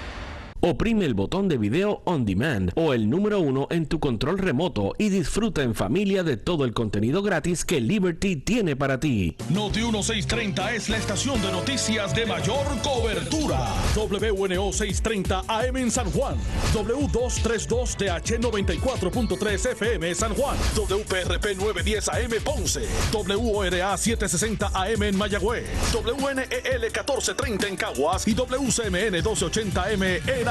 [0.60, 4.92] Oprime el botón de video on demand o el número uno en tu control remoto
[4.98, 9.36] y disfruta en familia de todo el contenido gratis que Liberty tiene para ti.
[9.50, 13.72] Noti 1630 es la estación de noticias de mayor cobertura.
[13.94, 16.36] WNO 630 AM en San Juan.
[16.74, 20.56] W232DH 94.3 FM San Juan.
[20.74, 22.82] WPRP 910 AM Ponce.
[23.12, 25.68] WORA 760 AM en Mayagüez.
[25.94, 30.47] WNEL 1430 en Caguas y WCMN 1280 M en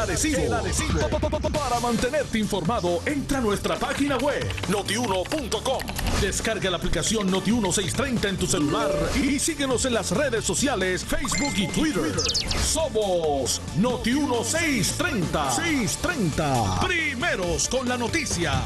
[1.68, 5.80] para mantenerte informado, entra a nuestra página web notiuno.com.
[6.22, 11.68] Descarga la aplicación Noti1630 en tu celular y síguenos en las redes sociales, Facebook y
[11.68, 12.16] Twitter.
[12.64, 15.56] Somos Noti1630.
[15.56, 16.80] 630.
[16.82, 18.62] Primeros con la noticia.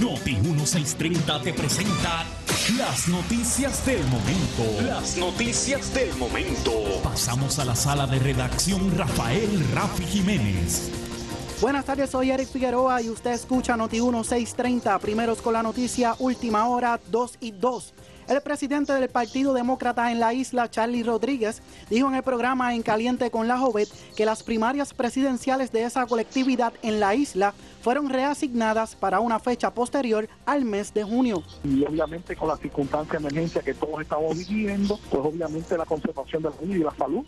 [0.00, 2.24] Noti 1630 te presenta
[2.70, 4.82] las noticias del momento.
[4.86, 6.70] Las noticias del momento.
[7.02, 10.90] Pasamos a la sala de redacción Rafael Rafi Jiménez.
[11.60, 14.98] Buenas tardes, soy Eric Figueroa y usted escucha Noti 1630.
[15.00, 17.94] Primeros con la noticia, última hora 2 y 2.
[18.28, 22.82] El presidente del Partido Demócrata en la isla, Charlie Rodríguez, dijo en el programa En
[22.82, 28.08] Caliente con la Jovet que las primarias presidenciales de esa colectividad en la isla fueron
[28.08, 31.42] reasignadas para una fecha posterior al mes de junio.
[31.64, 36.42] Y obviamente con la circunstancia de emergencia que todos estamos viviendo, pues obviamente la conservación
[36.42, 37.24] de la y la salud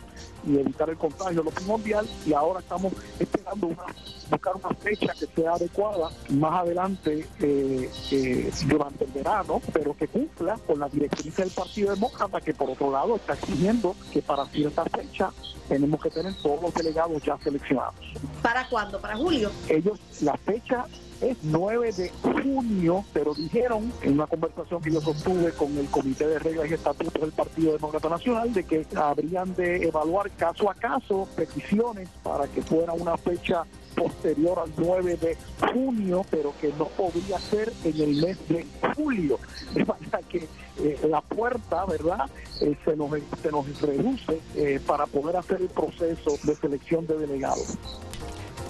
[0.46, 3.84] y evitar el contagio es lo primordial y ahora estamos esperando una
[4.28, 10.08] buscar una fecha que sea adecuada más adelante eh, eh, durante el verano, pero que
[10.08, 14.46] cumpla con la directriz del Partido Demócrata, que por otro lado está exigiendo que para
[14.46, 15.30] cierta fecha
[15.68, 17.94] tenemos que tener todos los delegados ya seleccionados.
[18.42, 19.00] ¿Para cuándo?
[19.00, 19.50] ¿Para julio?
[19.68, 20.86] Ellos, la fecha
[21.20, 22.10] es 9 de
[22.42, 26.74] junio, pero dijeron en una conversación que yo sostuve con el Comité de Reglas y
[26.74, 32.46] Estatutos del Partido Demócrata Nacional de que habrían de evaluar caso a caso peticiones para
[32.48, 35.36] que fuera una fecha posterior al 9 de
[35.72, 39.38] junio, pero que no podría ser en el mes de julio.
[39.74, 42.28] De manera que eh, la puerta, ¿verdad?,
[42.60, 43.10] eh, se, nos,
[43.42, 47.78] se nos reduce eh, para poder hacer el proceso de selección de delegados.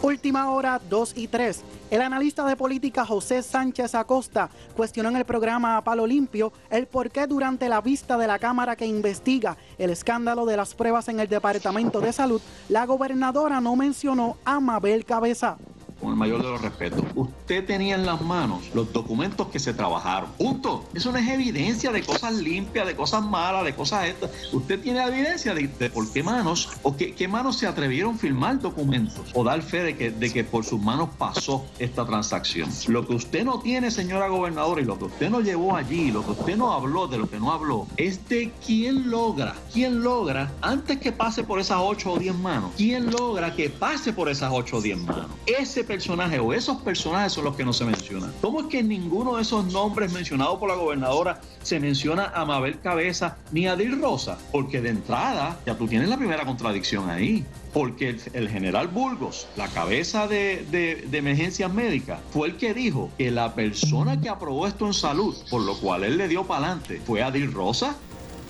[0.05, 1.63] Última hora 2 y 3.
[1.91, 6.87] El analista de política José Sánchez Acosta cuestionó en el programa A Palo Limpio el
[6.87, 11.09] por qué durante la vista de la Cámara que investiga el escándalo de las pruebas
[11.09, 15.57] en el Departamento de Salud, la gobernadora no mencionó a Mabel Cabeza
[16.05, 17.03] con el mayor de los respetos.
[17.15, 20.31] Usted tenía en las manos los documentos que se trabajaron.
[20.39, 20.85] Punto.
[20.95, 24.31] Eso no es evidencia de cosas limpias, de cosas malas, de cosas estas.
[24.53, 29.31] Usted tiene evidencia de, por qué manos o qué, manos se atrevieron a firmar documentos
[29.33, 32.69] o dar fe de que, de que por sus manos pasó esta transacción.
[32.89, 36.25] Lo que usted no tiene, señora gobernadora, y lo que usted no llevó allí, lo
[36.25, 40.53] que usted no habló, de lo que no habló, es de quién logra, quién logra,
[40.61, 44.51] antes que pase por esas 8 o 10 manos, quién logra que pase por esas
[44.53, 45.27] 8 o 10 manos.
[45.47, 48.33] Ese personaje o esos personajes son los que no se mencionan.
[48.41, 52.81] ¿Cómo es que ninguno de esos nombres mencionados por la gobernadora se menciona a Mabel
[52.81, 54.37] Cabeza ni a Dil Rosa?
[54.51, 57.47] Porque de entrada ya tú tienes la primera contradicción ahí.
[57.73, 63.55] Porque el, general Burgos, la cabeza de, emergencias médicas, fue el que dijo que la
[63.55, 67.23] persona que aprobó esto en salud, por lo cual él le dio para adelante, fue
[67.23, 67.95] a Dil Rosa.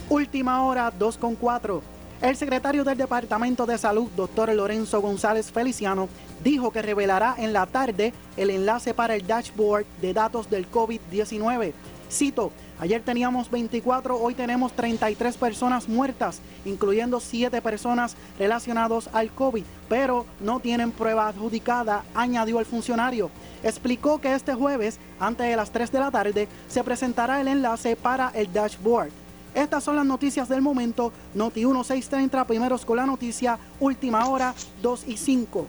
[0.09, 1.93] Última hora, 2 con 4.
[2.22, 6.09] El secretario del Departamento de Salud, doctor Lorenzo González Feliciano,
[6.42, 11.72] dijo que revelará en la tarde el enlace para el dashboard de datos del COVID-19.
[12.11, 19.64] Cito, ayer teníamos 24, hoy tenemos 33 personas muertas, incluyendo 7 personas relacionadas al COVID,
[19.88, 23.31] pero no tienen prueba adjudicada, añadió el funcionario.
[23.62, 27.96] Explicó que este jueves, antes de las 3 de la tarde, se presentará el enlace
[27.96, 29.23] para el dashboard.
[29.54, 31.12] Estas son las noticias del momento.
[31.34, 35.66] Noti 1630, primeros con la noticia, última hora, 2 y 5.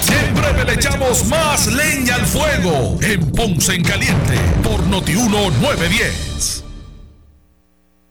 [0.00, 6.63] Siempre le echamos más leña al fuego en Ponce en Caliente por Noti 910.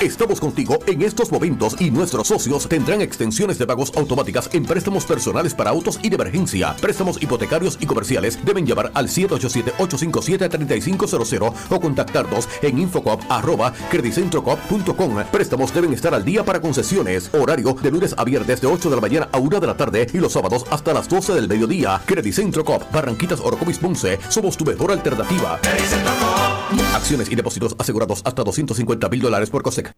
[0.00, 5.06] Estamos contigo en estos momentos y nuestros socios tendrán extensiones de pagos automáticas en préstamos
[5.06, 6.76] personales para autos y de emergencia.
[6.82, 15.24] Préstamos hipotecarios y comerciales deben llamar al 787-857-3500 o contactarnos en infocop.credicentrocop.com.
[15.32, 17.30] Préstamos deben estar al día para concesiones.
[17.32, 20.08] Horario de lunes a viernes de 8 de la mañana a 1 de la tarde
[20.12, 22.02] y los sábados hasta las 12 del mediodía.
[22.04, 24.18] Credicentro Cop, Barranquitas Orocovis Ponce.
[24.28, 25.58] Somos tu mejor alternativa.
[26.96, 29.92] Acciones y depósitos asegurados hasta 250 mil dólares por COSEC.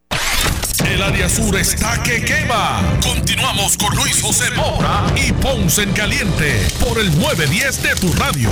[0.84, 2.80] El área sur está que quema.
[3.02, 8.50] Continuamos con Luis José Moura y Ponce en Caliente por el 910 de tu radio.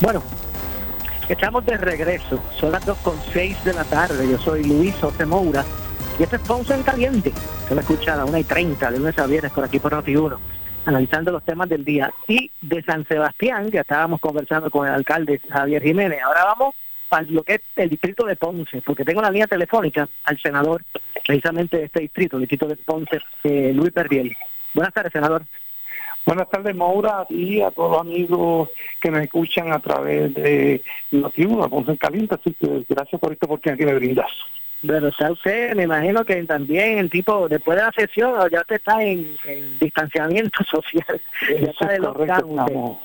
[0.00, 0.22] Bueno,
[1.28, 2.40] estamos de regreso.
[2.60, 4.28] Son las 2.6 de la tarde.
[4.30, 5.64] Yo soy Luis José Moura
[6.20, 7.32] y este es Ponce en Caliente.
[7.66, 9.92] Se lo escucha a las 1 y 30 de lunes a viernes por aquí por
[9.92, 12.12] Noti 1 analizando los temas del día.
[12.28, 16.22] Y de San Sebastián, ya estábamos conversando con el alcalde Javier Jiménez.
[16.22, 16.74] Ahora vamos
[17.08, 20.82] para lo que es el distrito de Ponce, porque tengo la línea telefónica al senador
[21.26, 24.34] precisamente de este distrito, el distrito de Ponce, eh, Luis Perdiel.
[24.74, 25.44] Buenas tardes, senador.
[26.24, 31.68] Buenas tardes, Maura, y a todos los amigos que me escuchan a través de Noti1,
[31.68, 32.36] Ponce en Caliente.
[32.36, 34.30] Así que gracias por esta oportunidad que me brindas.
[34.84, 38.76] Pero está usted, me imagino que también el tipo, después de la sesión, ya usted
[38.76, 39.36] está en,
[39.78, 41.20] distanciamiento social.
[41.48, 42.98] ya está de los estamos,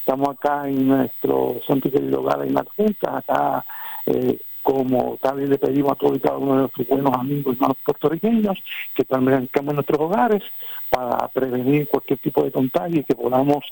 [0.00, 3.64] estamos acá en nuestro centro de hogar en la Junta, acá
[4.06, 7.56] eh, como también le pedimos a todos y cada uno de nuestros buenos amigos y
[7.56, 8.62] hermanos puertorriqueños
[8.94, 10.42] que también en nuestros hogares
[10.88, 13.64] para prevenir cualquier tipo de contagio y que podamos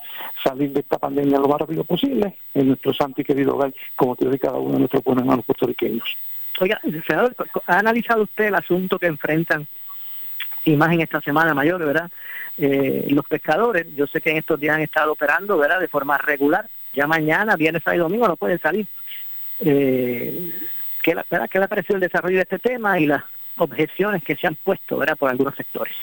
[0.42, 4.16] salir de esta pandemia lo más rápido posible en nuestro santo y querido hogar, como
[4.16, 6.16] te y cada uno de nuestros buenos hermanos puertorriqueños.
[6.60, 7.34] Oiga, senador,
[7.66, 9.66] ¿ha analizado usted el asunto que enfrentan
[10.64, 12.10] y más en esta semana mayor, ¿verdad?
[12.58, 15.80] Eh, los pescadores, yo sé que en estos días han estado operando, ¿verdad?
[15.80, 16.68] De forma regular.
[16.92, 18.86] Ya mañana, viernes, sábado y domingo no pueden salir.
[19.60, 20.52] Eh,
[21.00, 23.24] ¿qué, la, ¿Qué le ha parecido el desarrollo de este tema y las
[23.56, 25.16] objeciones que se han puesto, ¿verdad?
[25.16, 25.94] Por algunos sectores.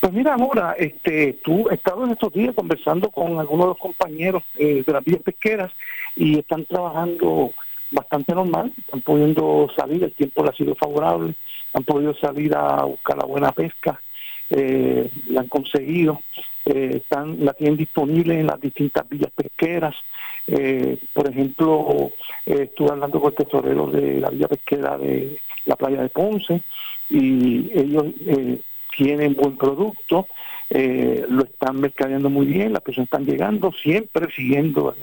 [0.00, 3.78] Pues mira, Mora, este, tú has estado en estos días conversando con algunos de los
[3.78, 5.72] compañeros eh, de las vías pesqueras
[6.16, 7.52] y están trabajando
[7.94, 11.34] bastante normal, están pudiendo salir, el tiempo le ha sido favorable,
[11.72, 14.00] han podido salir a buscar la buena pesca,
[14.50, 16.20] eh, la han conseguido,
[16.66, 19.94] eh, están la tienen disponible en las distintas villas pesqueras.
[20.46, 22.10] Eh, por ejemplo,
[22.44, 26.60] estuve hablando con el tesorero de la villa pesquera de la playa de Ponce
[27.08, 28.04] y ellos
[28.96, 30.28] tienen buen producto,
[30.70, 34.94] lo están mercadeando muy bien, las personas están llegando, siempre siguiendo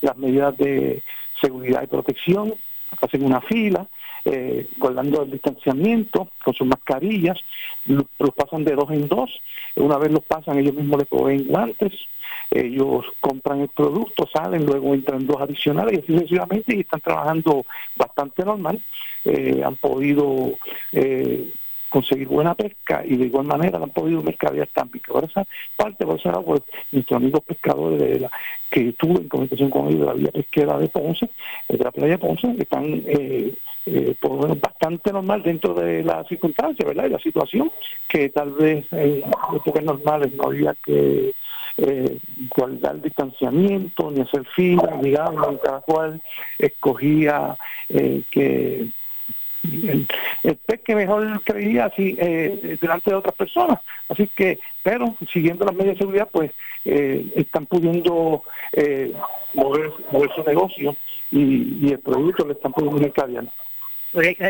[0.00, 1.02] las medidas de
[1.40, 2.54] seguridad y protección,
[3.00, 3.86] hacen una fila,
[4.24, 7.38] eh, guardando el distanciamiento con sus mascarillas,
[7.86, 9.40] los, pasan de dos en dos,
[9.76, 11.92] una vez los pasan ellos mismos le proveen guantes,
[12.50, 17.64] ellos compran el producto, salen, luego entran dos adicionales y así sucesivamente y están trabajando
[17.96, 18.82] bastante normal,
[19.24, 20.52] eh, han podido
[20.92, 21.52] eh,
[21.88, 25.02] conseguir buena pesca y de igual manera han podido mercadear también.
[25.04, 26.62] Que por esa parte, por esa pues,
[26.92, 28.30] nuestros amigos pescadores de la,
[28.70, 31.30] que estuve en comunicación con ellos de la vía pesquera de Ponce,
[31.68, 33.54] de la playa de Ponce, están eh,
[33.86, 37.06] eh, por lo menos bastante normal dentro de las circunstancias, ¿verdad?
[37.06, 37.70] Y la situación,
[38.06, 39.22] que tal vez en
[39.54, 41.32] épocas normales no había que
[41.78, 42.18] eh,
[42.54, 46.20] guardar distanciamiento, ni hacer fila, digamos, cada cual
[46.58, 47.56] escogía
[47.88, 48.88] eh, que
[50.42, 53.78] el, pez que mejor creía así eh, delante de otras personas.
[54.08, 56.52] Así que, pero siguiendo las medidas de seguridad, pues
[56.84, 58.42] eh, están pudiendo
[58.72, 59.12] eh,
[59.54, 60.96] mover, mover su negocio
[61.30, 63.44] y, el producto le están pudiendo mercadear.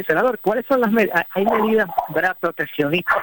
[0.06, 1.26] senador, ¿cuáles son las medidas?
[1.34, 2.36] Hay medidas ¿verdad?
[2.40, 3.16] proteccionistas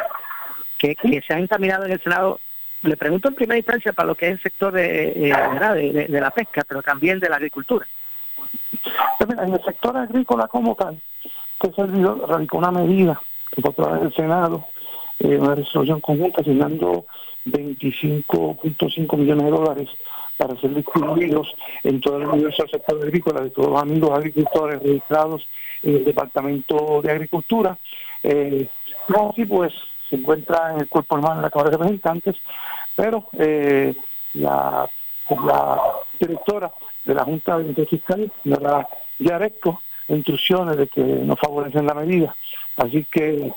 [0.77, 2.39] que, que se han encaminado en el Senado
[2.85, 6.31] le pregunto en primera instancia para lo que es el sector de, de, de, la
[6.31, 7.87] pesca, pero también de la agricultura.
[9.17, 11.01] Pues en el sector agrícola como tal,
[11.65, 13.19] este servidor radicó una medida
[13.51, 14.65] que fue través del Senado,
[15.19, 17.05] eh, una resolución conjunta asignando
[17.45, 19.89] 25.5 millones de dólares
[20.37, 24.81] para ser distribuidos en todo el universo del sector agrícola de todos los amigos agricultores
[24.81, 25.47] registrados
[25.83, 27.77] en el Departamento de Agricultura.
[28.23, 28.67] Eh,
[29.07, 29.73] no, sí, pues
[30.09, 32.35] se encuentra en el cuerpo hermano de la Cámara de Representantes,
[32.95, 33.95] pero eh,
[34.33, 34.89] la,
[35.29, 35.81] la
[36.19, 36.71] directora
[37.05, 38.87] de la Junta de Fiscal, la
[39.19, 42.35] Yaresco, instrucciones de que no favorecen la medida.
[42.77, 43.51] Así que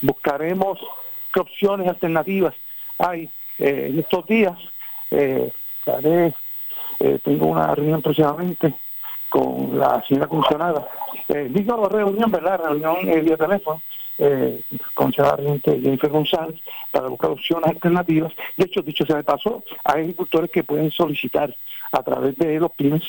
[0.00, 0.78] buscaremos
[1.32, 2.54] qué opciones alternativas
[2.98, 4.58] hay eh, en estos días.
[5.10, 5.50] Eh,
[7.00, 8.74] eh, tengo una reunión próximamente
[9.28, 10.88] con la señora comisionada.
[11.28, 12.60] Eh, digo reunión, ¿verdad?
[12.64, 13.82] Reunión vía teléfono
[14.18, 14.60] eh,
[14.94, 16.60] con la gente Jennifer González
[16.90, 18.32] para buscar opciones alternativas.
[18.56, 21.54] De hecho, dicho sea de paso, hay agricultores que pueden solicitar
[21.92, 23.02] a través de los pymes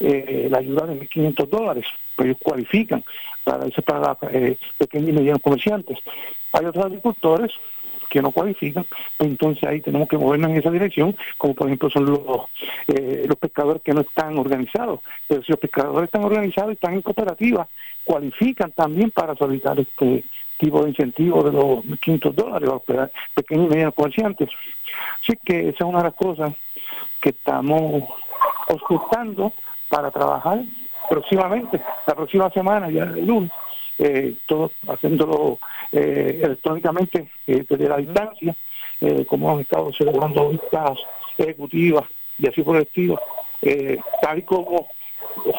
[0.00, 3.04] eh, la ayuda de 1.500 dólares, pues ellos cualifican
[3.44, 5.98] para para eh, pequeños y medianos comerciantes.
[6.52, 7.52] Hay otros agricultores
[8.08, 8.86] que no cualifican,
[9.16, 12.20] pues entonces ahí tenemos que movernos en esa dirección, como por ejemplo son los,
[12.88, 15.00] eh, los pescadores que no están organizados.
[15.26, 17.68] Pero si los pescadores están organizados y están en cooperativa,
[18.04, 20.24] cualifican también para solicitar este
[20.58, 24.50] tipo de incentivo de los 1.500 dólares a pequeños y medianos comerciantes.
[25.22, 26.52] Así que esa es una de las cosas
[27.20, 28.04] que estamos
[28.68, 29.52] ocultando
[29.88, 30.60] para trabajar
[31.08, 33.50] próximamente, la próxima semana, ya el lunes,
[33.98, 35.58] eh, todo haciéndolo
[35.90, 38.54] eh, electrónicamente eh, desde la distancia,
[39.00, 40.98] eh, como hemos estado celebrando vistas
[41.36, 42.04] ejecutivas
[42.38, 43.20] y así por el estilo,
[44.20, 44.88] tal como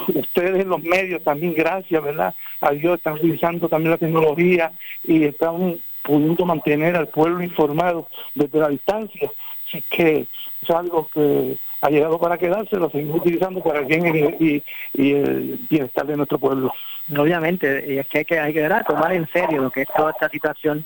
[0.08, 2.34] ustedes en los medios también, gracias, ¿verdad?
[2.62, 4.72] A Dios están utilizando también la tecnología
[5.04, 9.32] y están pudiendo mantener al pueblo informado desde la distancia.
[9.68, 10.26] Así que
[10.62, 14.64] es algo que ha llegado para quedarse, lo seguimos utilizando para el bien y,
[14.94, 16.74] el bienestar de nuestro pueblo.
[17.16, 20.12] Obviamente, y es que hay que, hay que tomar en serio lo que es toda
[20.12, 20.86] esta situación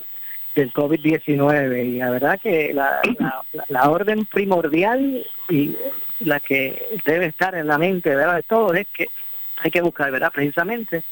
[0.55, 5.75] del COVID-19 y la verdad que la, orden primordial y
[6.23, 8.35] la que debe estar en la mente ¿verdad?
[8.35, 9.07] de todos es que
[9.63, 11.03] hay que buscar verdad precisamente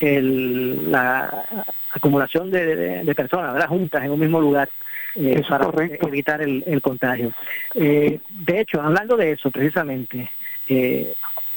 [0.00, 1.44] el, la
[1.92, 3.68] acumulación de, de personas ¿verdad?
[3.68, 4.68] juntas en un mismo lugar
[5.14, 7.32] eh, para evitar el, contagio.
[7.74, 10.30] Eh, de hecho, hablando de eso precisamente,
[10.68, 11.12] eh,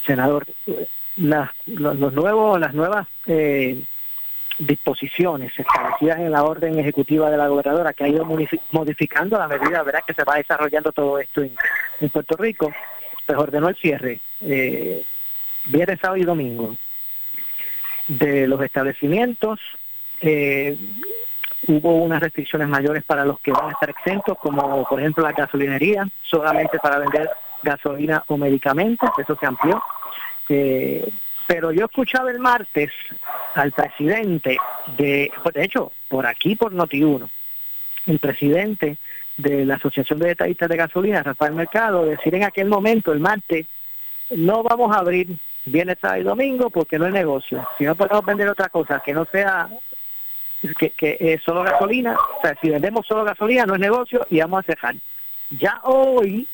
[0.05, 0.45] senador,
[1.17, 3.07] los, nuevos, las nuevas
[4.61, 8.25] disposiciones establecidas en la orden ejecutiva de la gobernadora que ha ido
[8.71, 11.55] modificando la medida verdad que se va desarrollando todo esto en,
[12.09, 12.71] Puerto Rico,
[13.25, 16.75] pues ordenó el cierre viernes, sábado y domingo
[18.07, 19.59] de los establecimientos.
[20.19, 20.77] Eh,
[21.67, 25.31] hubo unas restricciones mayores para los que van a estar exentos, como por ejemplo la
[25.31, 27.29] gasolinería, solamente para vender
[27.63, 29.81] gasolina o medicamentos, eso se amplió.
[30.49, 31.07] Eh,
[31.51, 32.91] pero yo escuchaba el martes
[33.55, 34.57] al presidente
[34.95, 37.29] de, de hecho, por aquí, por Noti1,
[38.07, 38.95] el presidente
[39.35, 43.67] de la Asociación de Detallistas de Gasolina, Rafael Mercado, decir en aquel momento, el martes,
[44.29, 45.27] no vamos a abrir
[45.65, 47.67] viernes, sábado y domingo porque no es negocio.
[47.77, 49.67] Si no podemos vender otra cosa que no sea
[50.77, 54.61] que, que solo gasolina, o sea, si vendemos solo gasolina no es negocio y vamos
[54.61, 54.95] a cerrar.
[55.49, 56.47] Ya hoy,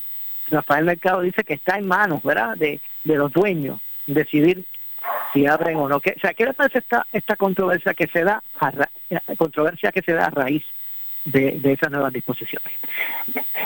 [0.49, 4.65] Rafael Mercado dice que está en manos, ¿verdad?, de, de los dueños decidir
[5.33, 5.99] si abren o no.
[5.99, 8.71] Que, o sea, ¿qué le parece esta, esta controversia que se da a
[9.37, 10.63] controversia que se da a raíz
[11.31, 12.71] de, esas nuevas disposiciones.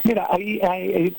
[0.03, 0.59] Mira, ahí,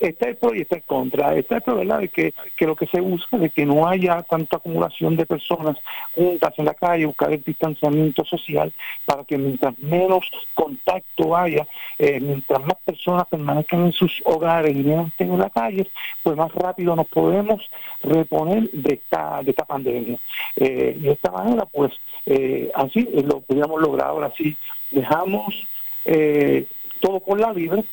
[0.01, 1.35] está el pro y está el contra.
[1.35, 4.57] Está el pro, ¿verdad?, de que, lo que se busca de que no haya tanta
[4.57, 5.77] acumulación de personas
[6.13, 8.73] juntas en la calle, buscar el distanciamiento social
[9.05, 11.67] para que mientras menos contacto haya,
[11.97, 15.87] eh, mientras más personas permanezcan en sus hogares y menos estén en la calle,
[16.21, 17.69] pues más rápido nos podemos
[18.01, 20.17] reponer de esta, de esta pandemia.
[20.55, 21.91] Eh, y de esta manera, pues,
[22.25, 24.07] eh, así lo podríamos lograr.
[24.07, 24.55] Ahora sí,
[24.91, 25.65] dejamos
[26.05, 26.65] eh,
[26.99, 27.83] todo por la libre,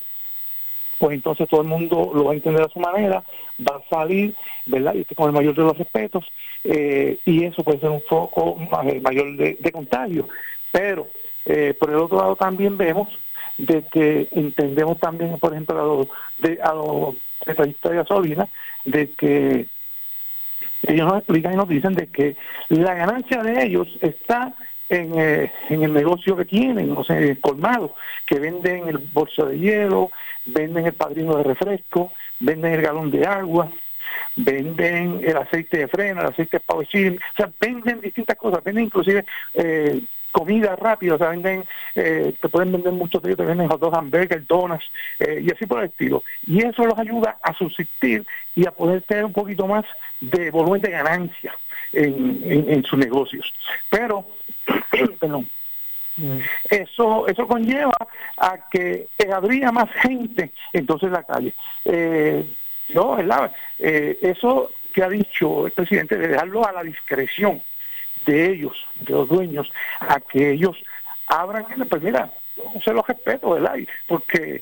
[0.99, 3.25] pues entonces todo el mundo lo va a entender a su manera,
[3.59, 4.35] va a salir,
[4.67, 4.95] ¿verdad?
[4.95, 6.31] Y con el mayor de los respetos,
[6.65, 8.57] eh, y eso puede ser un foco
[9.01, 10.29] mayor de, contagio.
[10.71, 11.09] Pero
[11.47, 13.09] eh, por el otro lado también vemos
[13.57, 16.09] de que entendemos también, por ejemplo, a los,
[16.39, 17.15] de, a los
[17.47, 18.49] de gasolina,
[18.85, 19.67] de que
[20.87, 22.37] ellos nos explican y nos dicen de que
[22.69, 24.55] la ganancia de ellos está
[24.91, 27.95] en, eh, en el negocio que tienen, o sea, colmado,
[28.27, 30.11] que venden el bolso de hielo,
[30.45, 33.71] venden el padrino de refresco, venden el galón de agua,
[34.37, 38.85] venden el aceite de freno, el aceite de power o sea, venden distintas cosas, venden
[38.85, 39.25] inclusive
[39.55, 40.01] eh,
[40.33, 41.65] comida rápida, o sea, venden,
[41.95, 45.51] eh, te pueden vender muchos de ellos, te venden hot dogs, hamburgues, donuts, eh, y
[45.53, 46.23] así por el estilo.
[46.47, 48.25] Y eso los ayuda a subsistir
[48.55, 49.85] y a poder tener un poquito más
[50.21, 51.55] de volumen de ganancia
[51.93, 53.53] en, en sus negocios.
[53.89, 54.27] Pero
[55.21, 55.49] perdón,
[56.69, 57.95] eso eso conlleva
[58.37, 61.55] a que habría más gente entonces en la calle.
[61.85, 62.45] Eh,
[62.95, 63.19] no.
[63.79, 67.63] Eh, eso que ha dicho el presidente de dejarlo a la discreción
[68.27, 70.77] de ellos, de los dueños, a que ellos
[71.27, 72.31] abran, pues mira,
[72.85, 73.77] se los respeto, ¿verdad?
[74.07, 74.61] Porque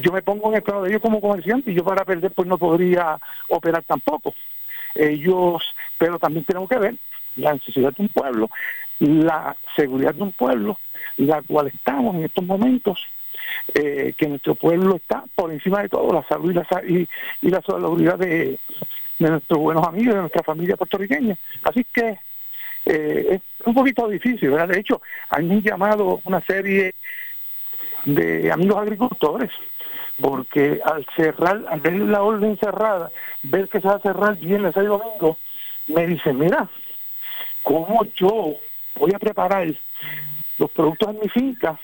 [0.00, 2.48] yo me pongo en el plano de ellos como comerciante y yo para perder pues
[2.48, 3.18] no podría
[3.48, 4.34] operar tampoco.
[4.94, 6.94] Ellos, pero también tenemos que ver
[7.36, 8.50] la necesidad de un pueblo,
[9.00, 10.78] la seguridad de un pueblo,
[11.16, 12.98] la cual estamos en estos momentos,
[13.74, 17.08] eh, que nuestro pueblo está por encima de todo, la salud y la, y,
[17.42, 18.58] y la seguridad de,
[19.18, 21.36] nuestros buenos amigos, de nuestra familia puertorriqueña.
[21.62, 22.18] Así que
[22.86, 23.26] eh,
[23.60, 24.68] es un poquito difícil, ¿verdad?
[24.68, 26.94] De hecho, han llamado una serie
[28.04, 29.50] de amigos agricultores,
[30.20, 33.10] porque al cerrar, al ver la orden cerrada,
[33.42, 35.36] ver que se va a cerrar viernes y domingo,
[35.88, 36.68] me dicen, mira,
[37.62, 38.56] ¿cómo yo
[38.98, 39.66] voy a preparar
[40.58, 41.78] los productos en mi finca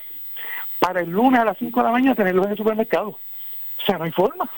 [0.79, 3.09] para el lunes a las 5 de la mañana tenerlos en el supermercado.
[3.09, 4.49] O sea, no hay forma.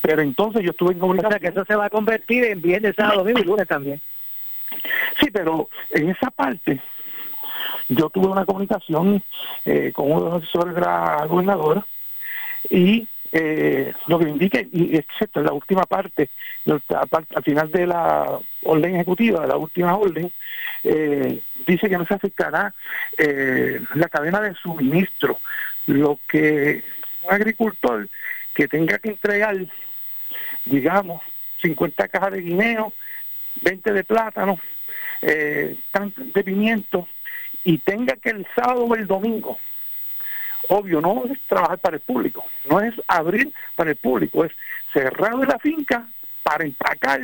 [0.00, 1.28] Pero entonces yo estuve en comunicación.
[1.28, 4.00] O sea, que eso se va a convertir en viernes, sábado, domingo y lunes también.
[5.20, 6.80] Sí, pero en esa parte
[7.88, 9.22] yo tuve una comunicación
[9.64, 11.86] eh, con uno de los asesores de la gobernadora
[12.70, 16.30] y eh, lo que indica, y excepto en la última parte,
[16.66, 20.30] al final de la orden ejecutiva, de la última orden,
[20.84, 22.74] eh, dice que no se afectará
[23.18, 25.40] eh, la cadena de suministro.
[25.86, 26.82] Lo que
[27.22, 28.08] un agricultor
[28.54, 29.56] que tenga que entregar,
[30.64, 31.22] digamos,
[31.62, 32.92] 50 cajas de guineo,
[33.62, 34.58] 20 de plátano,
[35.22, 35.76] eh,
[36.16, 37.08] de pimiento,
[37.64, 39.58] y tenga que el sábado o el domingo,
[40.68, 44.52] obvio, no es trabajar para el público, no es abrir para el público, es
[44.92, 46.06] cerrar la finca
[46.42, 47.20] para empacar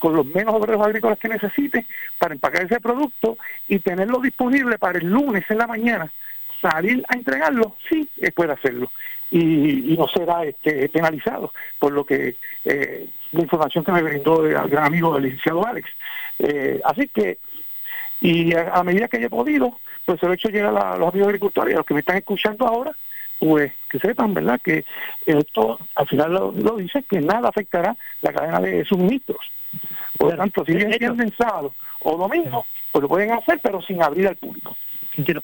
[0.00, 1.86] con los menos obreros agrícolas que necesite
[2.18, 3.38] para empacar ese producto
[3.68, 6.10] y tenerlo disponible para el lunes en la mañana,
[6.60, 8.90] salir a entregarlo, sí, puede hacerlo.
[9.30, 14.68] Y, no será este, penalizado, por lo que eh, la información que me brindó el
[14.68, 15.88] gran amigo del licenciado Alex.
[16.38, 17.38] Eh, así que,
[18.22, 21.28] y a, medida que haya podido, pues se lo he hecho llegar a, los amigos
[21.28, 22.92] agricultores, a los que me están escuchando ahora,
[23.40, 24.84] pues que sepan, ¿verdad?, que
[25.26, 29.50] esto al final lo, lo dice, que nada afectará la cadena de suministros.
[30.16, 34.02] Por lo tanto, si bien entienden sábado o domingo, pues lo pueden hacer, pero sin
[34.02, 34.76] abrir al público.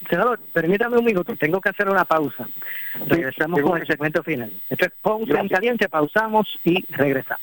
[0.09, 2.49] Senador, permítame un minuto, tengo que hacer una pausa.
[3.07, 4.53] Regresamos con el segmento final.
[4.71, 7.43] Esto es Ponce en Caliente, pausamos y regresamos.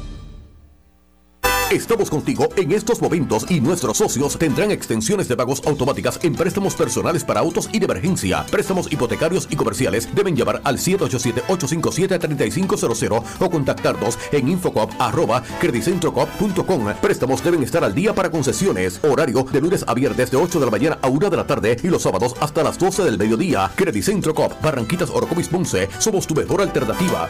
[1.71, 6.75] Estamos contigo en estos momentos y nuestros socios tendrán extensiones de pagos automáticas en préstamos
[6.75, 8.45] personales para autos y de emergencia.
[8.51, 16.93] Préstamos hipotecarios y comerciales deben llamar al 787-857-3500 o contactarnos en infocop.credicentrocop.com.
[17.01, 18.99] Préstamos deben estar al día para concesiones.
[19.01, 21.77] Horario de lunes a viernes de 8 de la mañana a 1 de la tarde
[21.81, 23.71] y los sábados hasta las 12 del mediodía.
[23.75, 25.87] Credicentro Cop, Barranquitas Orocovis Ponce.
[25.99, 27.29] Somos tu mejor alternativa.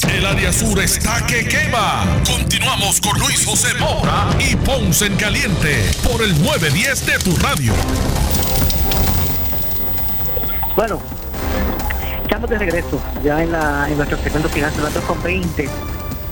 [0.10, 2.04] El área sur está que quema.
[2.26, 7.72] Continuamos con Luis José Moura y Ponce en Caliente por el 910 de tu radio.
[10.76, 11.00] Bueno,
[12.24, 15.70] estamos de regreso ya en, la, en nuestro segmento final, son las 2.20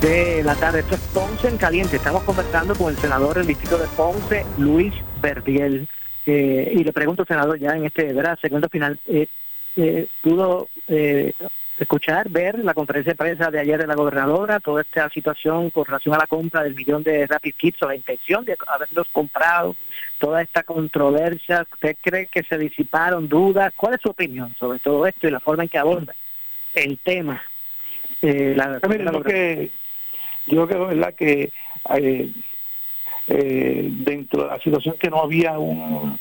[0.01, 0.80] de la tarde.
[0.80, 1.97] Esto es Ponce en Caliente.
[1.97, 5.88] Estamos conversando con el senador del distrito de Ponce, Luis Verdiel.
[6.26, 8.38] Eh, y le pregunto, senador, ya en este ¿verdad?
[8.41, 9.28] segmento final, eh,
[9.82, 11.34] eh, ¿pudo eh,
[11.80, 15.86] escuchar, ver la conferencia de prensa de ayer de la gobernadora, toda esta situación con
[15.86, 19.75] relación a la compra del millón de Rapid Kits o la intención de haberlos comprado,
[20.17, 23.73] toda esta controversia, ¿usted cree que se disiparon dudas?
[23.75, 26.13] ¿Cuál es su opinión sobre todo esto y la forma en que aborda
[26.75, 27.41] el tema?
[28.21, 29.71] Eh, la, la, que,
[30.47, 31.13] yo creo ¿verdad?
[31.13, 31.53] que
[31.95, 32.32] eh,
[33.27, 36.19] eh, dentro de la situación que no había un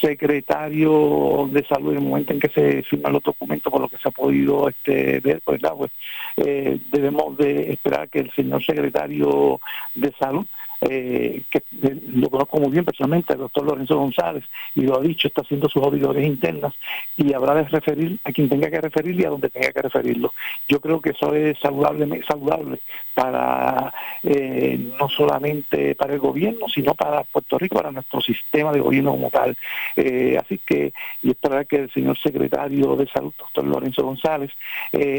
[0.00, 3.98] secretario de salud en el momento en que se firman los documentos por lo que
[3.98, 5.90] se ha podido este ver pues, pues
[6.36, 9.60] eh, debemos de esperar que el señor secretario
[9.94, 10.46] de salud
[10.80, 14.44] eh, que eh, lo conozco muy bien personalmente, el doctor Lorenzo González,
[14.76, 16.72] y lo ha dicho, está haciendo sus auditorías internas
[17.16, 20.32] y habrá de referir a quien tenga que referir y a donde tenga que referirlo.
[20.68, 22.78] Yo creo que eso es saludable, saludable
[23.12, 23.92] para
[24.22, 29.30] no solamente para el gobierno, sino para Puerto Rico, para nuestro sistema de gobierno como
[29.30, 29.56] tal.
[29.96, 34.50] Así que, y esperar que el señor secretario de Salud, doctor Lorenzo González,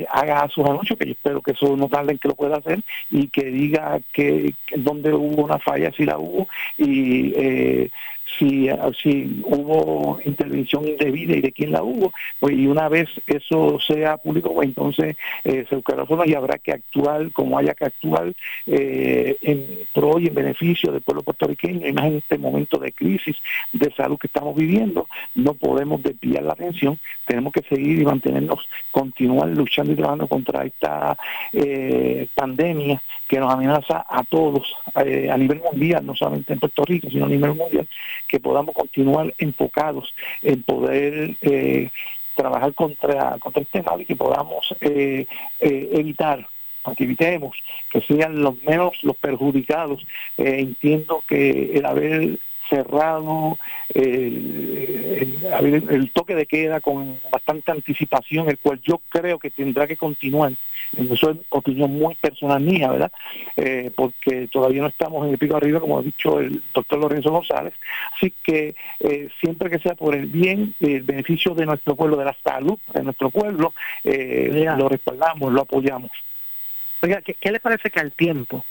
[0.09, 2.80] haga sus anuncios, que yo espero que eso no tarde en que lo pueda hacer,
[3.11, 6.47] y que diga que, donde hubo una falla si la hubo
[6.78, 7.89] y eh,
[8.38, 8.69] si,
[9.01, 14.17] si hubo intervención indebida y de quién la hubo, pues y una vez eso sea
[14.17, 18.34] público, pues entonces eh, se buscará forma y habrá que actuar como haya que actuar
[18.67, 22.91] eh, en pro y en beneficio del pueblo puertorriqueño, y más en este momento de
[22.91, 23.38] crisis
[23.73, 28.67] de salud que estamos viviendo, no podemos desviar la atención, tenemos que seguir y mantenernos,
[28.91, 31.17] continuar luchando y trabajando contra esta
[31.53, 37.09] eh, pandemia que nos amenaza a todos a nivel mundial, no solamente en Puerto Rico,
[37.11, 37.88] sino a nivel mundial,
[38.27, 41.91] que podamos continuar enfocados en poder eh,
[42.36, 45.27] trabajar contra, contra este mal y que podamos eh,
[45.59, 46.45] eh, evitar
[46.97, 47.55] que evitemos
[47.91, 50.07] que sean los menos los perjudicados.
[50.38, 52.39] entiendo que el haber
[52.70, 53.57] cerrado,
[53.93, 55.39] el,
[56.13, 60.53] toque de queda con bastante anticipación, el cual yo creo que tendrá que continuar.
[60.97, 63.11] Eso es opinión muy personal mía, ¿verdad?
[63.57, 67.32] Eh, porque todavía no estamos en el pico arriba, como ha dicho el doctor Lorenzo
[67.32, 67.74] González.
[68.15, 72.26] Así que eh, siempre que sea por el bien, el beneficio de nuestro pueblo, de
[72.26, 76.11] la salud de nuestro pueblo, eh, lo respaldamos, lo apoyamos.
[77.01, 78.65] Oiga, ¿qué, ¿qué le parece que al tiempo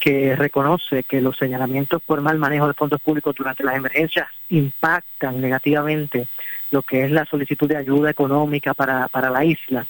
[0.00, 5.40] que reconoce que los señalamientos por mal manejo de fondos públicos durante las emergencias impactan
[5.40, 6.26] negativamente
[6.70, 9.86] lo que es la solicitud de ayuda económica para, para la isla.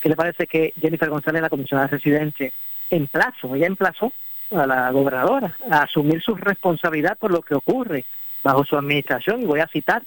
[0.00, 2.52] ¿Qué le parece que Jennifer González, la comisionada residente,
[2.88, 4.12] en plazo, ella emplazó
[4.54, 8.04] a la gobernadora a asumir su responsabilidad por lo que ocurre
[8.44, 9.42] bajo su administración?
[9.42, 10.02] Y voy a citar,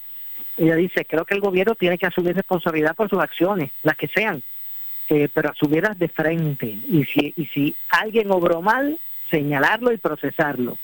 [0.57, 4.07] ella dice, creo que el gobierno tiene que asumir responsabilidad por sus acciones, las que
[4.07, 4.41] sean,
[5.09, 6.67] eh, pero asumirlas de frente.
[6.67, 8.97] Y si, y si alguien obró mal,
[9.31, 10.77] señalarlo y procesarlo.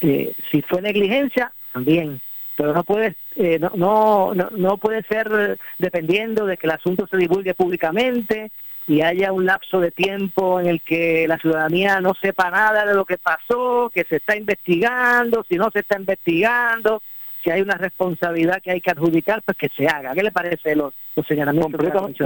[0.00, 2.20] Eh, si fue negligencia, también,
[2.56, 7.16] pero no puede, eh, no, no, no, puede ser dependiendo de que el asunto se
[7.16, 8.50] divulgue públicamente
[8.86, 12.94] y haya un lapso de tiempo en el que la ciudadanía no sepa nada de
[12.94, 17.02] lo que pasó, que se está investigando, si no se está investigando,
[17.42, 20.14] si hay una responsabilidad que hay que adjudicar, pues que se haga.
[20.14, 22.24] ¿Qué le parece los, los señalamientos completamente,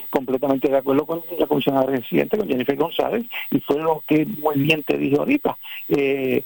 [0.10, 4.56] completamente de acuerdo con la comisionada reciente, con Jennifer González, y fue lo que muy
[4.56, 5.56] bien te dije ahorita.
[5.88, 6.42] Eh,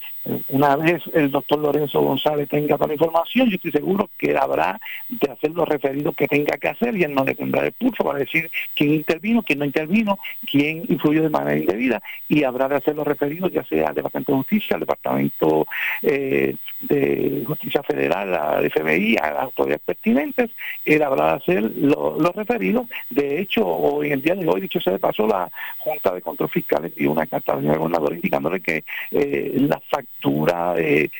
[0.48, 4.80] una vez el doctor Lorenzo González tenga toda la información, yo estoy seguro que habrá
[5.08, 8.04] de hacer los referidos que tenga que hacer y él no le tendrá el pulso
[8.04, 10.18] para decir quién intervino, quién no intervino,
[10.50, 12.02] quién influyó de manera indebida.
[12.28, 15.66] Y habrá de hacer los referidos ya sea al Departamento de Justicia, al Departamento
[16.02, 20.50] eh, de Justicia Federal, al FBI, a las autoridades pertinentes,
[20.84, 22.86] él habrá de hacer los referidos.
[23.10, 26.22] De hecho, hoy, en el día de hoy, dicho sea de paso, la Junta de
[26.22, 29.80] Control Fiscal envió una carta al señor gobernador indicándole que eh, la
[30.20, 31.10] factura de,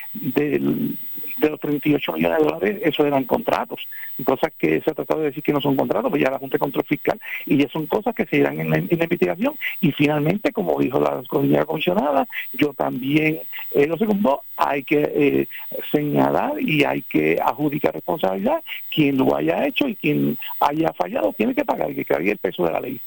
[1.37, 3.87] de los 38 millones de dólares, eso eran contratos,
[4.25, 6.55] cosas que se ha tratado de decir que no son contratos, pues ya la Junta
[6.55, 10.53] de Control Fiscal, y ya son cosas que se irán en la, investigación, y finalmente,
[10.53, 13.41] como dijo la comunidad comisionada, yo también,
[13.73, 15.49] eh, lo segundo, hay que eh,
[15.91, 21.55] señalar y hay que adjudicar responsabilidad, quien lo haya hecho y quien haya fallado tiene
[21.55, 23.01] que pagar, y que cargue el peso de la ley.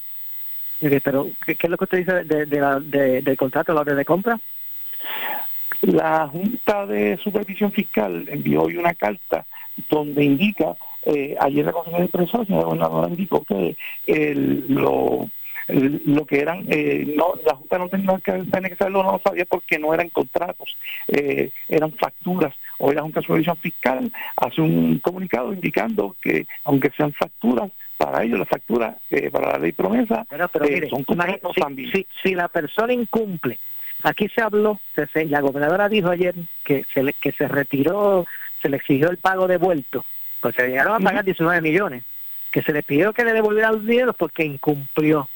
[0.79, 4.39] Pero, ¿qué, es lo que usted dice de, de del contrato, la orden de compra?
[5.81, 9.45] La Junta de Supervisión Fiscal envió hoy una carta
[9.89, 10.75] donde indica,
[11.05, 13.75] eh, ayer la Empresa, la señora gobernadora indicó que
[14.67, 15.29] lo,
[15.67, 19.77] lo que eran, eh, no, la Junta no tenía que, saberlo, no lo sabía porque
[19.77, 20.75] no eran contratos,
[21.07, 22.55] eh, eran facturas.
[22.79, 28.23] Hoy la Junta de Supervisión Fiscal hace un comunicado indicando que aunque sean facturas, para
[28.23, 28.95] ellos las facturas
[29.31, 30.47] para la ley promesa pero,
[30.87, 31.91] son contratos también.
[32.21, 33.57] si la persona incumple
[34.03, 34.79] Aquí se habló,
[35.13, 38.25] la gobernadora dijo ayer que se, le, que se retiró,
[38.61, 40.05] se le exigió el pago devuelto,
[40.39, 42.03] pues se llegaron a pagar 19 millones,
[42.51, 45.27] que se le pidió que le devolviera los dinero porque incumplió.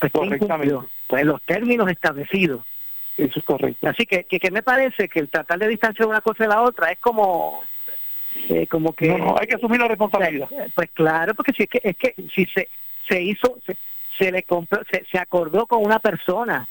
[0.00, 0.88] Pues, incumplió?
[1.06, 2.64] Pues los términos establecidos.
[3.16, 3.88] Eso es correcto.
[3.88, 6.90] Así que, que, me parece que el tratar de distanciar una cosa de la otra
[6.90, 7.62] es como
[8.48, 11.80] eh, como que no, hay que asumir la responsabilidad pues claro porque si es que
[11.84, 12.70] es que si se
[13.06, 13.58] se hizo
[14.16, 16.66] se, le compró se, se acordó con una persona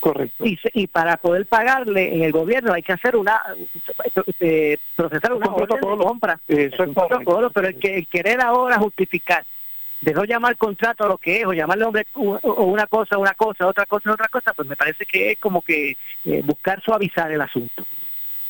[0.00, 0.44] correcto.
[0.44, 3.40] Y, para poder pagarle en el gobierno hay que hacer una,
[4.40, 6.40] eh, procesar una compra.
[6.48, 6.90] Eso es
[7.54, 9.44] pero el, que, querer ahora justificar
[10.00, 13.34] de no llamar contrato a lo que es, o llamarle hombre, o una cosa, una
[13.34, 17.30] cosa, otra cosa, otra cosa, pues me parece que es como que eh, buscar suavizar
[17.32, 17.84] el asunto.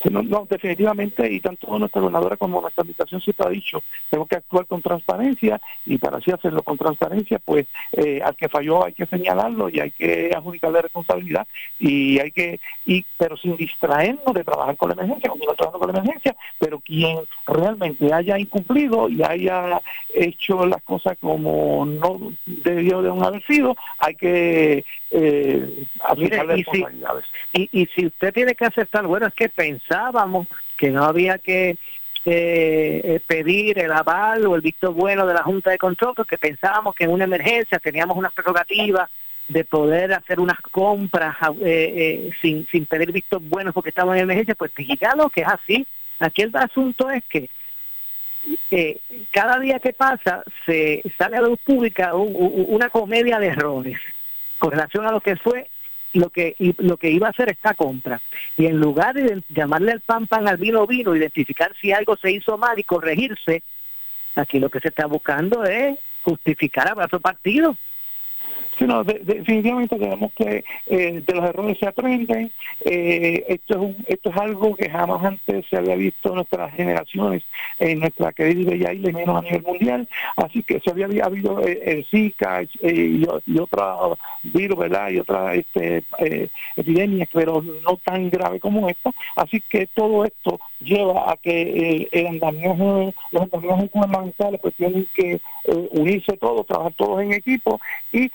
[0.04, 4.66] No, definitivamente, y tanto nuestra gobernadora como nuestra administración siempre ha dicho, tenemos que actuar
[4.66, 9.06] con transparencia y para así hacerlo con transparencia, pues eh, al que falló hay que
[9.06, 11.46] señalarlo y hay que adjudicarle responsabilidad
[11.80, 15.94] y hay que, y pero sin distraernos de trabajar con la emergencia, continuar trabajando con
[15.94, 19.80] la emergencia, pero quien realmente haya incumplido y haya
[20.14, 27.24] hecho las cosas como no debió de haber sido, hay que eh, aplicarle responsabilidades.
[27.52, 31.38] y, y si usted tiene que aceptar, bueno, es que pensar pensábamos que no había
[31.38, 31.70] que
[32.24, 36.38] eh, eh, pedir el aval o el visto bueno de la Junta de Control, porque
[36.38, 39.08] pensábamos que en una emergencia teníamos una prerrogativa
[39.48, 44.56] de poder hacer unas compras eh, sin, sin pedir vistos buenos porque estábamos en emergencia,
[44.56, 44.72] pues
[45.16, 45.86] lo que es así.
[46.18, 47.48] Aquí el asunto es que
[49.30, 53.98] cada día que pasa se sale a la luz pública una comedia de errores
[54.58, 55.68] con relación a lo que fue
[56.18, 58.20] lo que lo que iba a hacer esta compra
[58.56, 62.32] y en lugar de llamarle al pan pan al vino vino identificar si algo se
[62.32, 63.62] hizo mal y corregirse
[64.34, 67.76] aquí lo que se está buscando es justificar a brazo partido
[68.78, 72.50] sino definitivamente tenemos que eh, de los errores se aprenden.
[72.84, 77.42] Eh, esto, es algo que jamás antes se había visto en nuestras generaciones,
[77.78, 80.08] en nuestra querida y bella isla, menos a nivel mundial.
[80.36, 83.96] Así que se había, habido eh, el Zika y, y, otra
[84.42, 85.10] virus, ¿verdad?
[85.10, 86.02] Y otra este,
[86.76, 89.10] epidemias, pero no tan grave como esta.
[89.36, 95.40] Así que todo esto lleva a que el andamiaje, los andamiajes gubernamentales pues tienen que
[95.90, 97.80] unirse todos, trabajar todos en equipo
[98.12, 98.30] y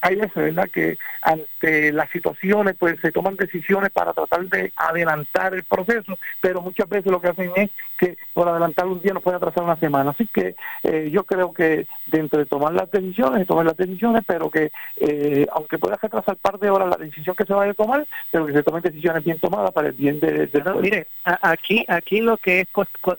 [0.00, 5.54] hay veces, ¿verdad?, que ante las situaciones, pues se toman decisiones para tratar de adelantar
[5.54, 9.22] el proceso, pero muchas veces lo que hacen es que por adelantar un día nos
[9.22, 10.10] puede atrasar una semana.
[10.10, 14.50] Así que eh, yo creo que dentro de tomar las decisiones, tomar las decisiones, pero
[14.50, 18.06] que eh, aunque pueda retrasar par de horas la decisión que se vaya a tomar,
[18.30, 20.48] pero que se tomen decisiones bien tomadas para el bien de...
[20.80, 22.68] mire, aquí, aquí lo que es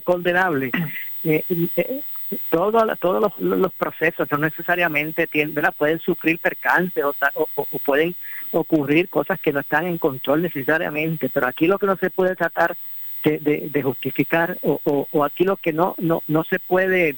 [0.04, 0.72] condenable...
[1.26, 1.42] Eh,
[2.50, 7.16] todos los, procesos no necesariamente tienen, pueden sufrir percances o,
[7.56, 8.16] o, pueden
[8.52, 12.36] ocurrir cosas que no están en control necesariamente, pero aquí lo que no se puede
[12.36, 12.76] tratar
[13.24, 14.80] de, justificar o,
[15.12, 17.16] o, aquí lo que no, no, no se puede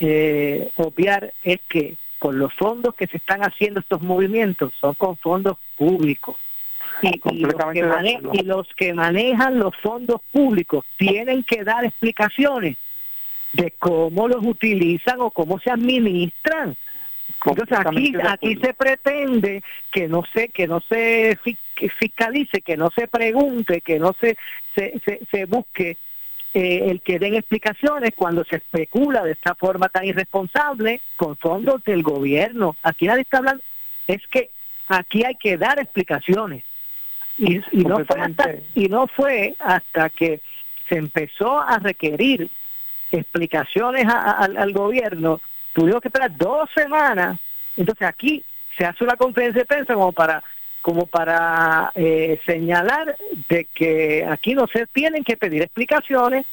[0.00, 5.16] eh, obviar es que con los fondos que se están haciendo estos movimientos son con
[5.16, 6.36] fondos públicos.
[7.00, 12.76] Y, los que y los que manejan los fondos públicos tienen que dar explicaciones
[13.52, 16.76] de cómo los utilizan o cómo se administran.
[17.44, 21.38] Entonces aquí, aquí se pretende que no se, que no se
[21.98, 24.36] fiscalice, que no se pregunte, que no se,
[24.74, 25.96] se, se, busque
[26.54, 31.82] eh, el que den explicaciones cuando se especula de esta forma tan irresponsable con fondos
[31.84, 32.76] del gobierno.
[32.82, 33.62] Aquí nadie está hablando,
[34.06, 34.50] es que
[34.86, 36.64] aquí hay que dar explicaciones.
[37.38, 40.40] Y, y no fue hasta, y no fue hasta que
[40.88, 42.50] se empezó a requerir
[43.12, 45.40] explicaciones al gobierno
[45.72, 47.38] tuvimos que esperar dos semanas.
[47.76, 48.44] Entonces aquí
[48.76, 50.42] se hace una conferencia de prensa como para
[50.80, 53.16] como para eh, señalar
[53.48, 56.44] de que aquí no se tienen que pedir explicaciones,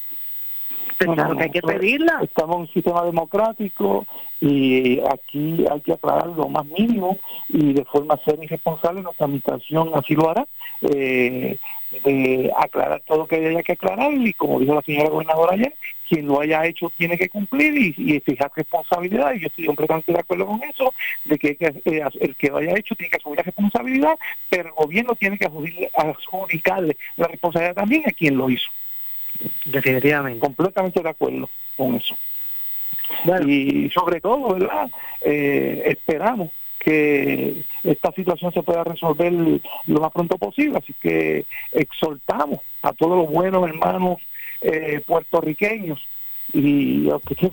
[1.00, 2.20] pero que hay que pedirla.
[2.22, 4.06] Estamos en un sistema democrático
[4.42, 9.92] y aquí hay que aclarar lo más mínimo y de forma ser irresponsable nuestra administración
[9.94, 10.46] así lo hará.
[10.82, 11.58] Eh,
[12.04, 15.74] de aclarar todo lo que haya que aclarar y como dijo la señora gobernadora ayer,
[16.08, 20.14] quien lo haya hecho tiene que cumplir y, y fijar responsabilidad y yo estoy completamente
[20.14, 20.94] de acuerdo con eso,
[21.26, 24.20] de que, eh, el que lo haya hecho tiene que asumir la responsabilidad,
[24.50, 28.70] pero el gobierno tiene que adjudicarle la responsabilidad también a quien lo hizo.
[29.66, 30.40] Definitivamente.
[30.40, 32.16] Completamente de acuerdo con eso.
[33.48, 34.90] Y sobre todo, ¿verdad?
[35.22, 40.78] Eh, esperamos que esta situación se pueda resolver lo más pronto posible.
[40.78, 44.18] Así que exhortamos a todos los buenos hermanos
[44.62, 46.00] eh, puertorriqueños
[46.54, 47.48] y que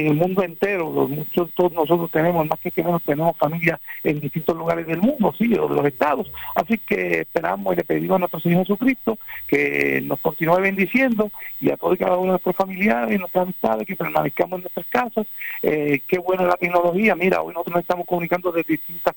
[0.00, 4.86] en el mundo entero, muchos nosotros tenemos, más que tenemos, tenemos familias en distintos lugares
[4.86, 6.30] del mundo, sí, de los estados.
[6.54, 11.30] Así que esperamos y le pedimos a nuestro Señor Jesucristo que nos continúe bendiciendo
[11.60, 14.62] y a todos y cada uno de nuestros familiares y nuestras amistades que permanezcamos en
[14.62, 15.26] nuestras casas.
[15.62, 17.14] Eh, qué buena la tecnología.
[17.14, 19.14] Mira, hoy nosotros nos estamos comunicando de distintas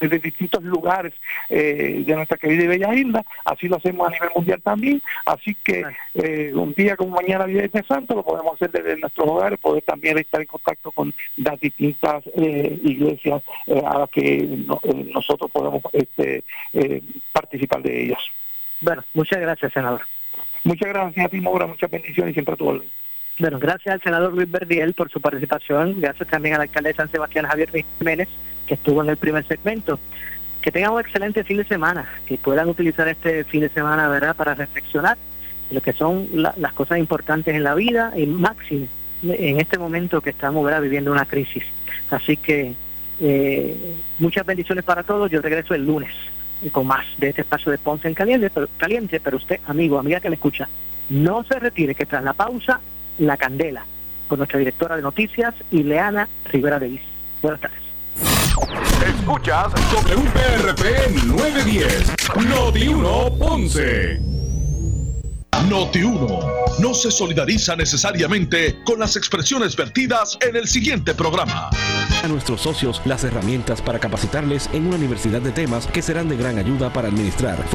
[0.00, 1.14] de distintos lugares
[1.48, 5.54] eh, de nuestra querida y bella isla, así lo hacemos a nivel mundial también, así
[5.62, 5.84] que
[6.14, 9.82] eh, un día como mañana Viernes de Santo lo podemos hacer desde nuestros hogares, poder
[9.82, 13.42] también estar en contacto con las distintas eh, iglesias
[13.84, 14.46] a las que
[15.12, 16.42] nosotros podemos este,
[17.32, 18.20] participar de ellas.
[18.80, 20.02] Bueno, muchas gracias, senador.
[20.64, 22.82] Muchas gracias a ti, Maura, muchas bendiciones y siempre a tu
[23.38, 27.10] Bueno, gracias al senador Luis Verdiel por su participación, gracias también al alcalde de San
[27.10, 28.28] Sebastián, Javier Jiménez,
[28.66, 30.00] que estuvo en el primer segmento.
[30.60, 34.34] Que tengan un excelente fin de semana, que puedan utilizar este fin de semana, ¿verdad?,
[34.34, 35.16] para reflexionar
[35.70, 38.88] lo que son las cosas importantes en la vida y máximo
[39.22, 40.82] en este momento que estamos ¿verdad?
[40.82, 41.64] viviendo una crisis.
[42.10, 42.74] Así que
[43.20, 45.30] eh, muchas bendiciones para todos.
[45.30, 46.12] Yo regreso el lunes
[46.72, 50.20] con más de este espacio de Ponce en Caliente, pero, caliente, pero usted, amigo, amiga
[50.20, 50.68] que me escucha,
[51.10, 52.80] no se retire, que tras la pausa,
[53.18, 53.84] la candela,
[54.28, 57.02] con nuestra directora de noticias, Ileana Rivera Davis.
[57.42, 57.78] Buenas tardes.
[59.06, 62.14] Escuchas WPRP 910,
[62.48, 64.20] Noti 1 Ponce.
[65.68, 66.40] Noti 1
[66.80, 71.70] no se solidariza necesariamente con las expresiones vertidas en el siguiente programa.
[72.22, 76.36] A nuestros socios las herramientas para capacitarles en una universidad de temas que serán de
[76.36, 77.68] gran ayuda para administrar